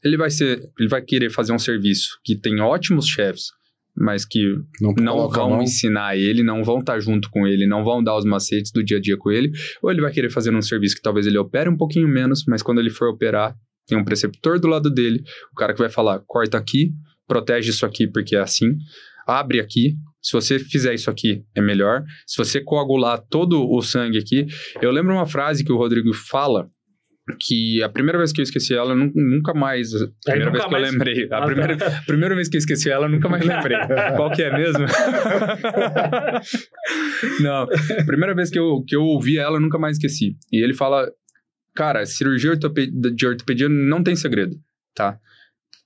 [0.04, 3.46] Ele vai ser, ele vai querer fazer um serviço que tem ótimos chefes,
[4.02, 8.04] mas que Não, não vão ensinar ele, não vão estar junto com ele, não vão
[8.04, 10.62] dar os macetes do dia a dia com ele, ou ele vai querer fazer um
[10.62, 13.56] serviço que talvez ele opere um pouquinho menos, mas quando ele for operar,
[13.88, 15.22] tem um preceptor do lado dele,
[15.52, 16.92] o cara que vai falar, corta aqui,
[17.28, 18.76] protege isso aqui porque é assim,
[19.28, 24.18] abre aqui, se você fizer isso aqui é melhor, se você coagular todo o sangue
[24.18, 24.46] aqui,
[24.82, 26.70] eu lembro uma frase que o Rodrigo fala,
[27.40, 29.94] que a primeira vez que eu esqueci ela, nu- nunca mais.
[29.94, 31.28] A primeira nunca vez que mais- eu lembrei.
[31.32, 32.02] A primeira, tá.
[32.06, 33.78] primeira vez que eu esqueci ela, eu nunca mais lembrei.
[34.16, 34.86] Qual que é mesmo?
[37.42, 37.68] Não,
[38.06, 40.36] primeira vez que eu, que eu ouvi ela, eu nunca mais esqueci.
[40.52, 41.10] E ele fala,
[41.76, 44.56] cara, cirurgia de ortopedia não tem segredo,
[44.96, 45.18] tá?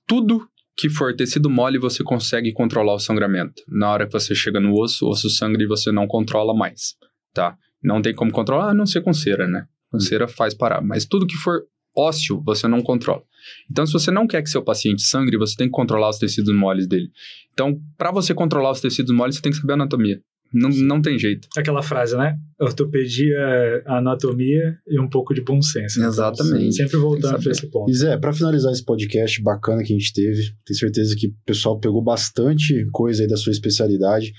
[0.06, 0.46] Tudo
[0.78, 3.62] que for tecido mole, você consegue controlar o sangramento.
[3.68, 6.94] Na hora que você chega no osso, o osso sangra e você não controla mais,
[7.32, 7.56] tá?
[7.82, 9.66] Não tem como controlar, a não ser com cera, né?
[9.90, 10.80] Com cera faz parar.
[10.82, 11.62] Mas tudo que for
[11.96, 13.22] ósseo, você não controla.
[13.70, 16.54] Então, se você não quer que seu paciente sangre, você tem que controlar os tecidos
[16.54, 17.10] moles dele.
[17.52, 20.20] Então, para você controlar os tecidos moles, você tem que saber anatomia.
[20.52, 21.48] Não, não tem jeito.
[21.56, 22.36] Aquela frase, né?
[22.60, 25.98] Ortopedia, anatomia e um pouco de bom senso.
[25.98, 26.74] Então, Exatamente.
[26.74, 27.90] sempre voltando para esse ponto.
[27.90, 31.34] E Zé, pra finalizar esse podcast bacana que a gente teve, tenho certeza que o
[31.44, 34.32] pessoal pegou bastante coisa aí da sua especialidade.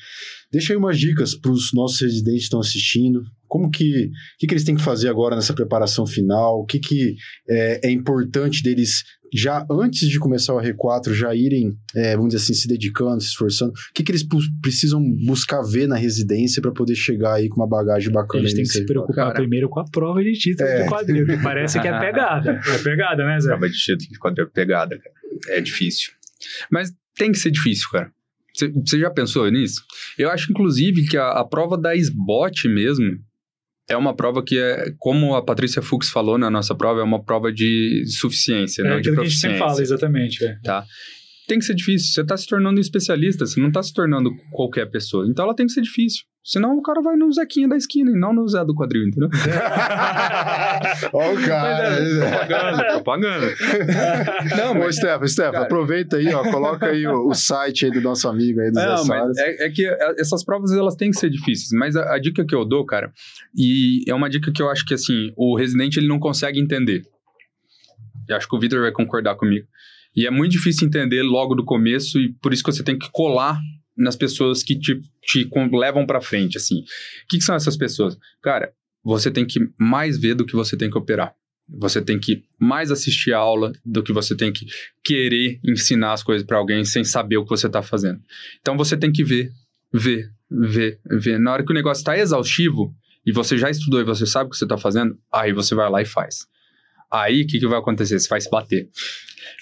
[0.52, 3.22] Deixa aí umas dicas para os nossos residentes que estão assistindo.
[3.48, 6.60] Como que, o que, que eles têm que fazer agora nessa preparação final?
[6.60, 7.16] O que, que
[7.50, 12.44] é, é importante deles já antes de começar o R4 já irem, é, vamos dizer
[12.44, 13.72] assim, se dedicando, se esforçando?
[13.72, 14.26] O que, que eles
[14.62, 18.44] precisam buscar ver na residência para poder chegar aí com uma bagagem bacana?
[18.44, 18.86] Eles têm que se R4?
[18.86, 19.34] preocupar Cara.
[19.34, 20.84] primeiro com a prova de título É.
[20.84, 22.52] de quadril, que parece que é pegada.
[22.66, 23.50] É pegada, né, Zé?
[23.50, 25.16] Acaba de título de quadril pegada, cara.
[25.50, 26.12] É difícil.
[26.72, 28.12] Mas tem que ser difícil, cara.
[28.84, 29.84] Você já pensou nisso?
[30.18, 33.20] Eu acho, inclusive, que a, a prova da SBOT mesmo
[33.90, 37.24] é uma prova que é, como a Patrícia Fux falou na nossa prova, é uma
[37.24, 39.60] prova de suficiência, É não de aquilo que a gente sempre proficiência.
[39.60, 40.44] fala, exatamente.
[40.44, 40.60] é.
[40.64, 40.86] Tá?
[41.48, 42.12] Tem que ser difícil.
[42.14, 45.26] Você está se tornando um especialista, você não está se tornando qualquer pessoa.
[45.30, 46.24] Então ela tem que ser difícil.
[46.48, 49.28] Senão o cara vai no Zequinha da esquina e não no Zé do quadril, entendeu?
[51.12, 51.98] Ó o cara.
[51.98, 53.56] propaganda, propaganda.
[54.56, 55.66] Não, mas Stefan, Stefan, Cara.
[55.66, 58.86] aproveita aí, ó, coloca aí o, o site aí do nosso amigo aí, do Zé
[58.86, 61.72] Não, mas é, é que é, essas provas elas têm que ser difíceis.
[61.74, 63.12] Mas a, a dica que eu dou, cara,
[63.54, 67.02] e é uma dica que eu acho que assim, o residente ele não consegue entender.
[68.30, 69.68] Eu acho que o Victor vai concordar comigo.
[70.16, 73.12] E é muito difícil entender logo do começo e por isso que você tem que
[73.12, 73.60] colar
[73.98, 76.80] nas pessoas que te, te levam pra frente, assim.
[76.80, 78.18] O que, que são essas pessoas?
[78.42, 78.72] Cara,
[79.04, 81.34] você tem que mais ver do que você tem que operar.
[81.70, 84.66] Você tem que mais assistir a aula do que você tem que
[85.04, 88.22] querer ensinar as coisas pra alguém sem saber o que você tá fazendo.
[88.62, 89.52] Então você tem que ver,
[89.94, 91.40] ver, ver, ver.
[91.40, 92.96] Na hora que o negócio está exaustivo
[93.26, 95.90] e você já estudou e você sabe o que você está fazendo, aí você vai
[95.90, 96.48] lá e faz.
[97.12, 98.18] Aí o que, que vai acontecer?
[98.18, 98.90] Você vai se bater.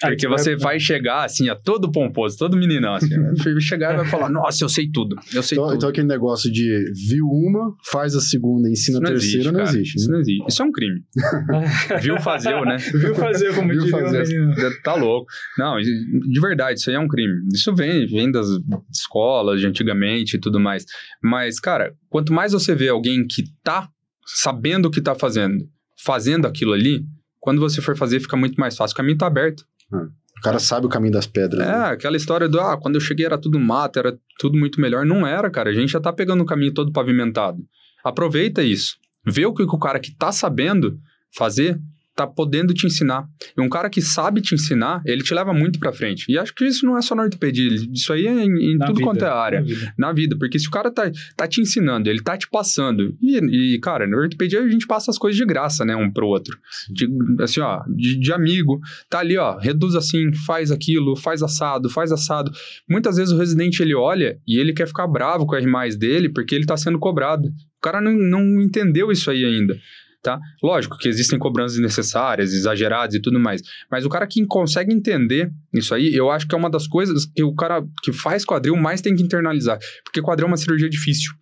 [0.00, 3.08] Porque você vai chegar assim, ó, todo pomposo, todo meninão, assim.
[3.42, 5.16] vai chegar e vai falar: Nossa, eu sei tudo.
[5.34, 5.76] Eu sei Então, tudo.
[5.76, 9.70] então aquele negócio de viu uma, faz a segunda, ensina Isso a terceira, não cara.
[9.70, 9.96] existe.
[9.96, 10.12] Isso né?
[10.14, 10.44] não existe.
[10.48, 11.00] Isso é um crime.
[12.02, 12.76] Viu fazer, né?
[12.92, 14.82] Viu fazer, como Viu diria fazer.
[14.82, 15.26] Tá louco.
[15.58, 17.34] Não, de verdade, isso aí é um crime.
[17.52, 18.46] Isso vem, vem das
[18.92, 20.84] escolas de antigamente e tudo mais.
[21.22, 23.88] Mas, cara, quanto mais você vê alguém que tá
[24.26, 25.64] sabendo o que tá fazendo,
[26.04, 27.00] fazendo aquilo ali,
[27.46, 28.92] quando você for fazer, fica muito mais fácil.
[28.94, 29.64] O caminho tá aberto.
[29.92, 31.64] O cara sabe o caminho das pedras.
[31.64, 31.84] É, né?
[31.92, 35.06] aquela história do, ah, quando eu cheguei era tudo mato, era tudo muito melhor.
[35.06, 35.70] Não era, cara.
[35.70, 37.62] A gente já tá pegando o caminho todo pavimentado.
[38.02, 38.96] Aproveita isso.
[39.24, 40.98] Vê o que o cara que tá sabendo
[41.36, 41.78] fazer
[42.16, 43.28] tá podendo te ensinar.
[43.56, 46.24] E um cara que sabe te ensinar, ele te leva muito pra frente.
[46.28, 48.94] E acho que isso não é só na ortopedia, isso aí é em, em tudo
[48.94, 49.60] vida, quanto é área.
[49.60, 49.94] na vida.
[49.98, 53.14] Na vida, porque se o cara tá, tá te ensinando, ele tá te passando.
[53.20, 56.26] E, e, cara, na ortopedia a gente passa as coisas de graça, né, um pro
[56.26, 56.58] outro.
[56.88, 57.06] De,
[57.40, 58.80] assim, ó, de, de amigo.
[59.10, 62.50] Tá ali, ó, reduz assim, faz aquilo, faz assado, faz assado.
[62.88, 66.30] Muitas vezes o residente ele olha e ele quer ficar bravo com o R dele
[66.30, 67.48] porque ele tá sendo cobrado.
[67.48, 69.76] O cara não, não entendeu isso aí ainda.
[70.22, 70.40] Tá?
[70.62, 73.62] Lógico que existem cobranças necessárias, exageradas e tudo mais.
[73.90, 77.26] Mas o cara que consegue entender isso aí, eu acho que é uma das coisas
[77.26, 79.78] que o cara que faz quadril mais tem que internalizar.
[80.04, 81.32] Porque quadril é uma cirurgia difícil.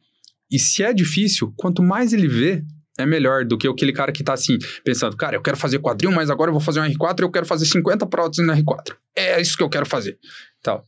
[0.51, 2.63] E se é difícil, quanto mais ele vê,
[2.99, 6.13] é melhor do que aquele cara que tá assim, pensando, cara, eu quero fazer quadril,
[6.13, 8.95] mas agora eu vou fazer um R4 e eu quero fazer 50 próteses no R4.
[9.17, 10.19] É isso que eu quero fazer.
[10.63, 10.85] Tal.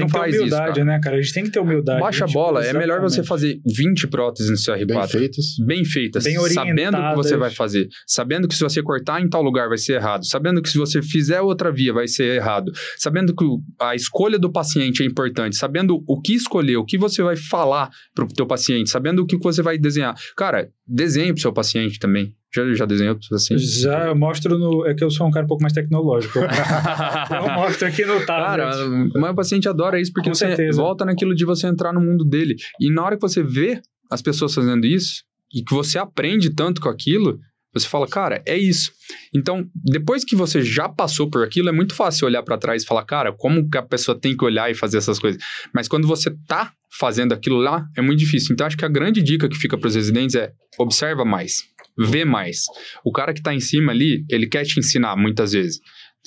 [0.00, 0.84] Tem Não que ter faz isso, humildade, cara.
[0.84, 1.16] né, cara?
[1.16, 2.00] A gente tem que ter humildade.
[2.00, 5.46] Baixa a gente, bola, é melhor você fazer 20 próteses no seu R4 Bem feitas.
[5.66, 9.28] bem feitas, Bem sabendo o que você vai fazer, sabendo que se você cortar em
[9.28, 12.72] tal lugar vai ser errado, sabendo que se você fizer outra via vai ser errado,
[12.96, 16.96] sabendo que o- a escolha do paciente é importante, sabendo o que escolher, o que
[16.96, 20.14] você vai falar pro teu paciente, sabendo o que você vai desenhar.
[20.36, 22.34] Cara, desenhe pro seu paciente também.
[22.54, 23.64] Já, já desenhou paciente?
[23.64, 24.86] Já eu mostro no.
[24.86, 26.38] É que eu sou um cara um pouco mais tecnológico.
[27.30, 29.10] eu mostro aqui no Cara, tablet.
[29.14, 30.80] mas o paciente adora isso porque Com você certeza.
[30.80, 32.56] volta naquilo de você entrar no mundo dele.
[32.80, 33.80] E na hora que você vê
[34.10, 35.22] as pessoas fazendo isso
[35.54, 37.38] e que você aprende tanto com aquilo,
[37.72, 38.90] você fala, cara, é isso.
[39.32, 42.86] Então, depois que você já passou por aquilo, é muito fácil olhar pra trás e
[42.86, 45.40] falar, cara, como que a pessoa tem que olhar e fazer essas coisas.
[45.72, 48.52] Mas quando você tá fazendo aquilo lá, é muito difícil.
[48.52, 51.62] Então, acho que a grande dica que fica pros residentes é observa mais,
[52.08, 52.64] vê mais.
[53.04, 55.80] O cara que tá em cima ali, ele quer te ensinar muitas vezes.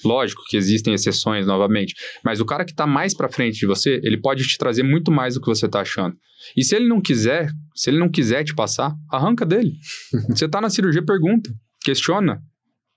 [0.03, 1.93] Lógico que existem exceções novamente,
[2.26, 5.11] mas o cara que tá mais pra frente de você, ele pode te trazer muito
[5.11, 6.15] mais do que você tá achando.
[6.57, 9.74] E se ele não quiser, se ele não quiser te passar, arranca dele.
[10.30, 11.49] você tá na cirurgia, pergunta,
[11.84, 12.41] questiona.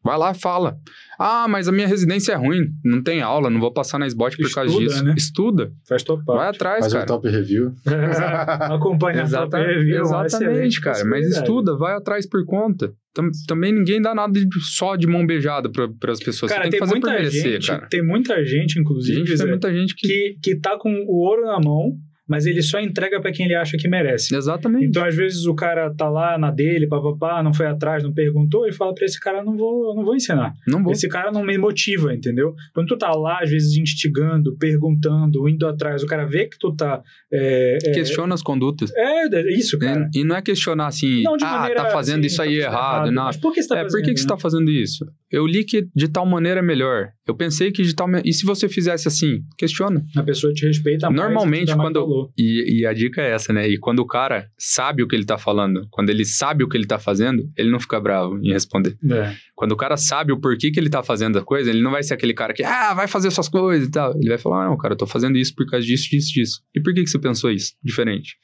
[0.07, 0.77] Vai lá e fala.
[1.19, 4.37] Ah, mas a minha residência é ruim, não tem aula, não vou passar na SBOT
[4.37, 5.05] por causa Estuda, disso.
[5.05, 5.15] né?
[5.17, 7.07] Estuda, Faz tua vai atrás, Faz um cara.
[7.07, 7.73] top review.
[8.61, 10.01] Acompanha a Exata- tua review.
[10.03, 10.97] exatamente, excelente cara.
[10.99, 11.43] Mas possibilidade.
[11.43, 12.93] estuda, vai atrás por conta.
[13.15, 16.53] Tam- também ninguém dá nada de- só de mão beijada para as pessoas.
[16.53, 17.87] Cara, Você tem tem que fazer por muita merecer, gente, cara.
[17.89, 20.07] tem muita gente, inclusive, Gente, tem muita gente que.
[20.07, 21.93] que, que tá com o ouro na mão,
[22.29, 24.35] mas ele só entrega pra quem ele acha que merece.
[24.35, 24.87] Exatamente.
[24.87, 28.67] Então, às vezes, o cara tá lá na dele, papapá, não foi atrás, não perguntou,
[28.67, 30.55] e fala pra esse cara, não vou, não vou ensinar.
[30.67, 30.93] não vou.
[30.93, 32.55] Esse cara não me motiva, entendeu?
[32.75, 36.75] Quando tu tá lá, às vezes, instigando, perguntando, indo atrás, o cara vê que tu
[36.75, 37.03] tá...
[37.33, 38.93] É, é, Questiona as condutas.
[38.95, 40.09] é, é isso, cara.
[40.15, 42.59] E, e não é questionar assim, Não de ah, maneira tá fazendo assim, isso aí
[42.61, 43.11] tá errado.
[43.11, 43.25] Não.
[43.25, 43.93] Mas por que você tá é, fazendo?
[43.93, 44.29] por que, que você né?
[44.29, 45.07] tá fazendo isso?
[45.31, 47.09] Eu li que de tal maneira é melhor.
[47.27, 48.29] Eu pensei que de tal maneira.
[48.29, 49.43] E se você fizesse assim?
[49.59, 50.05] Questiona.
[50.17, 51.21] A pessoa te respeita mais.
[51.21, 52.16] Normalmente, quando- valor.
[52.37, 53.69] E, e a dica é essa, né?
[53.69, 56.77] E quando o cara sabe o que ele tá falando, quando ele sabe o que
[56.77, 58.97] ele tá fazendo, ele não fica bravo em responder.
[59.11, 59.35] É.
[59.55, 62.03] Quando o cara sabe o porquê que ele tá fazendo a coisa, ele não vai
[62.03, 64.15] ser aquele cara que, ah, vai fazer suas coisas e tal.
[64.17, 66.61] Ele vai falar, "Ah, não, cara, eu tô fazendo isso por causa disso, disso, disso.
[66.75, 67.73] E por que, que você pensou isso?
[67.83, 68.37] Diferente.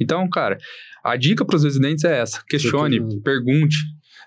[0.00, 0.58] Então, cara,
[1.04, 3.76] a dica para os residentes é essa: questione, pergunte.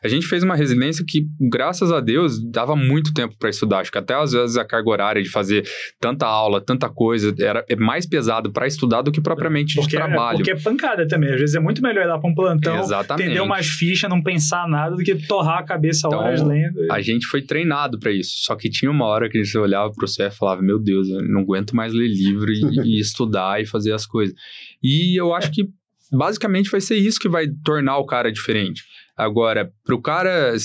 [0.04, 3.80] A gente fez uma residência que, graças a Deus, dava muito tempo para estudar.
[3.80, 5.68] Acho que até às vezes a carga horária de fazer
[6.00, 9.95] tanta aula, tanta coisa, era é mais pesado para estudar do que propriamente porque de
[9.97, 10.36] trabalho.
[10.36, 11.32] É, porque é pancada também.
[11.34, 13.26] Às vezes é muito melhor ir lá para um plantão, Exatamente.
[13.26, 16.91] entender umas fichas, não pensar nada do que torrar a cabeça Então, horas lendo.
[16.91, 18.32] A gente foi treinado para isso.
[18.39, 21.10] Só que tinha uma hora que a gente olhava pro céu e falava: Meu Deus,
[21.10, 24.36] eu não aguento mais ler livro e, e estudar e fazer as coisas.
[24.82, 25.68] E eu acho que
[26.12, 28.84] basicamente vai ser isso que vai tornar o cara diferente.
[29.20, 30.56] Agora, pro cara,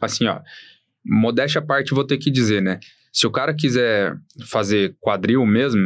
[0.00, 0.40] assim, ó,
[1.04, 2.78] modéstia à parte, vou ter que dizer, né?
[3.12, 4.14] Se o cara quiser
[4.46, 5.80] fazer quadril mesmo,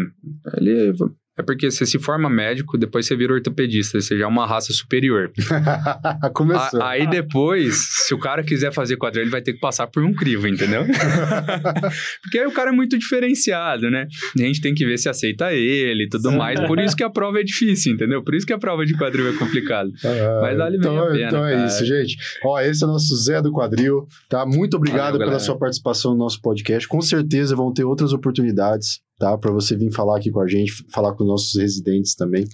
[0.59, 0.93] ele
[1.39, 4.73] é porque você se forma médico, depois você vira ortopedista, você já é uma raça
[4.73, 5.33] superior.
[6.35, 6.83] Começou.
[6.83, 7.75] A, aí depois,
[8.07, 10.85] se o cara quiser fazer quadril, ele vai ter que passar por um crivo, entendeu?
[12.23, 14.07] porque aí o cara é muito diferenciado, né?
[14.39, 16.61] A gente tem que ver se aceita ele e tudo mais.
[16.67, 18.23] Por isso que a prova é difícil, entendeu?
[18.23, 19.91] Por isso que a prova de quadril é complicado.
[20.05, 21.67] Ah, Mas vale bem então, a pena, Então é cara.
[21.67, 22.17] isso, gente.
[22.45, 24.45] Ó, esse é o nosso Zé do Quadril, tá?
[24.45, 25.45] Muito obrigado Valeu, pela galera.
[25.45, 26.87] sua participação no nosso podcast.
[26.87, 29.39] Com certeza vão ter outras oportunidades, tá?
[29.39, 32.45] Para você vir falar aqui com a gente, falar com os nossos residentes também.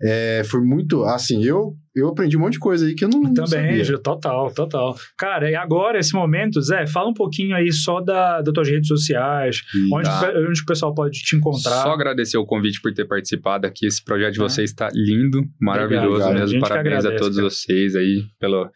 [0.00, 3.20] É, foi muito, assim, eu eu aprendi um monte de coisa aí que eu não,
[3.20, 3.98] não Também, sabia.
[4.00, 4.96] Total, total.
[5.16, 8.88] Cara, e agora, esse momento, Zé, fala um pouquinho aí só da, das tuas redes
[8.88, 9.62] sociais,
[9.92, 10.32] onde, Tá.
[10.36, 11.82] onde o pessoal pode te encontrar.
[11.82, 13.86] Só agradecer o convite por ter participado aqui.
[13.86, 14.42] Esse projeto de Ah.
[14.42, 16.30] vocês está lindo, maravilhoso Obrigado.
[16.36, 16.54] A mesmo.
[16.60, 17.48] que Parabéns a agradece, todos cara.
[17.50, 18.68] vocês aí pelo,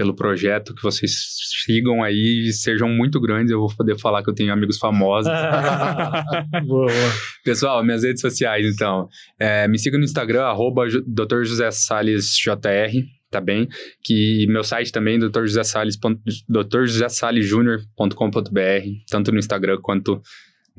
[0.00, 0.74] pelo projeto.
[0.74, 1.12] Que vocês
[1.66, 3.52] sigam aí e sejam muito grandes.
[3.52, 5.30] Eu vou poder falar que eu tenho amigos famosos.
[6.66, 7.12] boa, boa.
[7.44, 9.10] Pessoal, minhas redes sociais, então.
[9.38, 11.44] É, me siga no Instagram, arroba Dr.
[11.44, 13.68] José Salles JR, tá bem?
[14.02, 15.44] Que meu site também, Dr.
[15.44, 15.98] José Salles,
[16.48, 20.22] drjosésalesjunior.com.br, tanto no Instagram quanto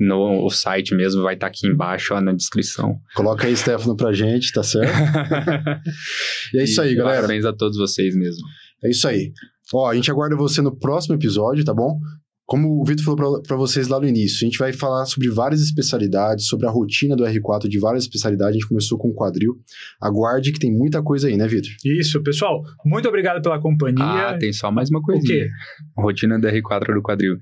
[0.00, 2.98] no o site mesmo, vai estar aqui embaixo, ó, na descrição.
[3.14, 4.90] Coloca aí, Stefano, pra gente, tá certo?
[6.52, 7.18] E é isso aí, E galera.
[7.18, 8.42] Parabéns a todos vocês mesmo.
[8.84, 9.32] É isso aí.
[9.74, 11.98] Ó, a gente aguarda você no próximo episódio, tá bom?
[12.44, 15.30] Como o Vitor falou pra- pra vocês lá no início, a gente vai falar sobre
[15.30, 18.50] várias especialidades, sobre a rotina do R4 de várias especialidades.
[18.56, 19.54] A gente começou com o quadril.
[20.00, 21.70] Aguarde que tem muita coisa aí, né, Vitor?
[21.84, 22.62] Isso, pessoal.
[22.84, 24.04] Muito obrigado pela companhia.
[24.30, 25.44] Ah, tem só mais uma o coisinha.
[25.44, 25.50] quê?
[25.96, 27.34] Rotina do R4 do quadril.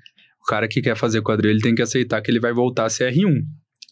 [0.43, 2.89] O cara que quer fazer quadril, ele tem que aceitar que ele vai voltar a
[2.91, 3.43] ser R1.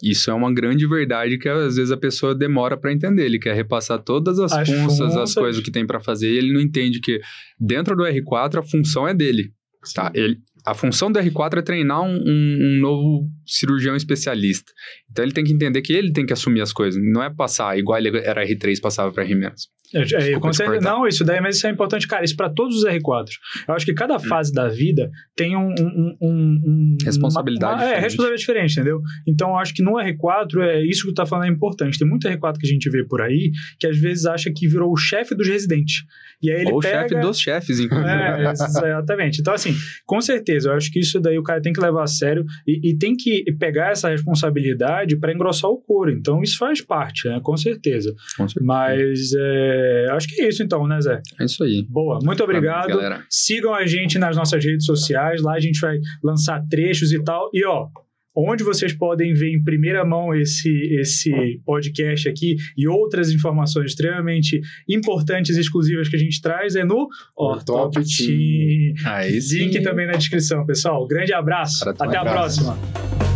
[0.02, 3.24] Isso é uma grande verdade que às vezes a pessoa demora para entender.
[3.24, 6.52] Ele quer repassar todas as, As funções, as coisas que tem para fazer, e ele
[6.52, 7.20] não entende que
[7.58, 9.52] dentro do R4 a função é dele.
[9.94, 10.10] Tá?
[10.14, 14.72] Ele, a função do R4 é treinar um, um- um novo cirurgião especialista.
[15.10, 17.78] Então ele tem que entender que ele tem que assumir as coisas, não é passar
[17.78, 19.52] igual ele era R3 passava para R-.
[19.94, 22.24] É, é, Desculpa não, isso daí, mas isso é importante, cara.
[22.24, 23.26] Isso para todos os R4.
[23.66, 24.20] Eu acho que cada Hum.
[24.20, 25.68] fase da vida tem um.
[25.80, 29.00] um, um- um- Responsabilidade uma- uma- É, responsabilidade diferente, entendeu?
[29.26, 31.98] Então, eu acho que no R4, é isso que tu tá falando é importante.
[31.98, 34.92] Tem muito R4 que a gente vê por aí que às vezes acha que virou
[34.92, 36.04] o chefe dos residentes.
[36.42, 37.02] E aí ele Ou o pega...
[37.08, 38.08] chefe dos chefes, inclusive.
[38.10, 39.40] É, exatamente.
[39.40, 39.74] Então, assim,
[40.06, 42.90] com certeza, eu acho que isso daí o cara tem que levar a sério e,
[42.90, 46.10] e tem que pegar essa responsabilidade para engrossar o couro.
[46.10, 47.40] Então, isso faz parte, né?
[47.42, 48.14] Com certeza.
[48.36, 48.64] Com certeza.
[48.64, 49.77] Mas é,
[50.12, 51.20] acho que é isso então, né, Zé?
[51.40, 51.86] É isso aí.
[51.88, 52.88] Boa, muito obrigado.
[52.88, 53.24] Galera.
[53.28, 57.50] Sigam a gente nas nossas redes sociais, lá a gente vai lançar trechos e tal.
[57.52, 57.88] E ó,
[58.36, 60.70] onde vocês podem ver em primeira mão esse,
[61.00, 61.30] esse
[61.64, 67.08] podcast aqui e outras informações extremamente importantes e exclusivas que a gente traz é no
[67.36, 68.94] Ortop Team.
[69.04, 69.58] Aí sim.
[69.58, 71.06] Link também na descrição, pessoal.
[71.06, 71.88] Grande abraço.
[71.88, 72.64] Até a abraço.
[72.64, 73.27] próxima.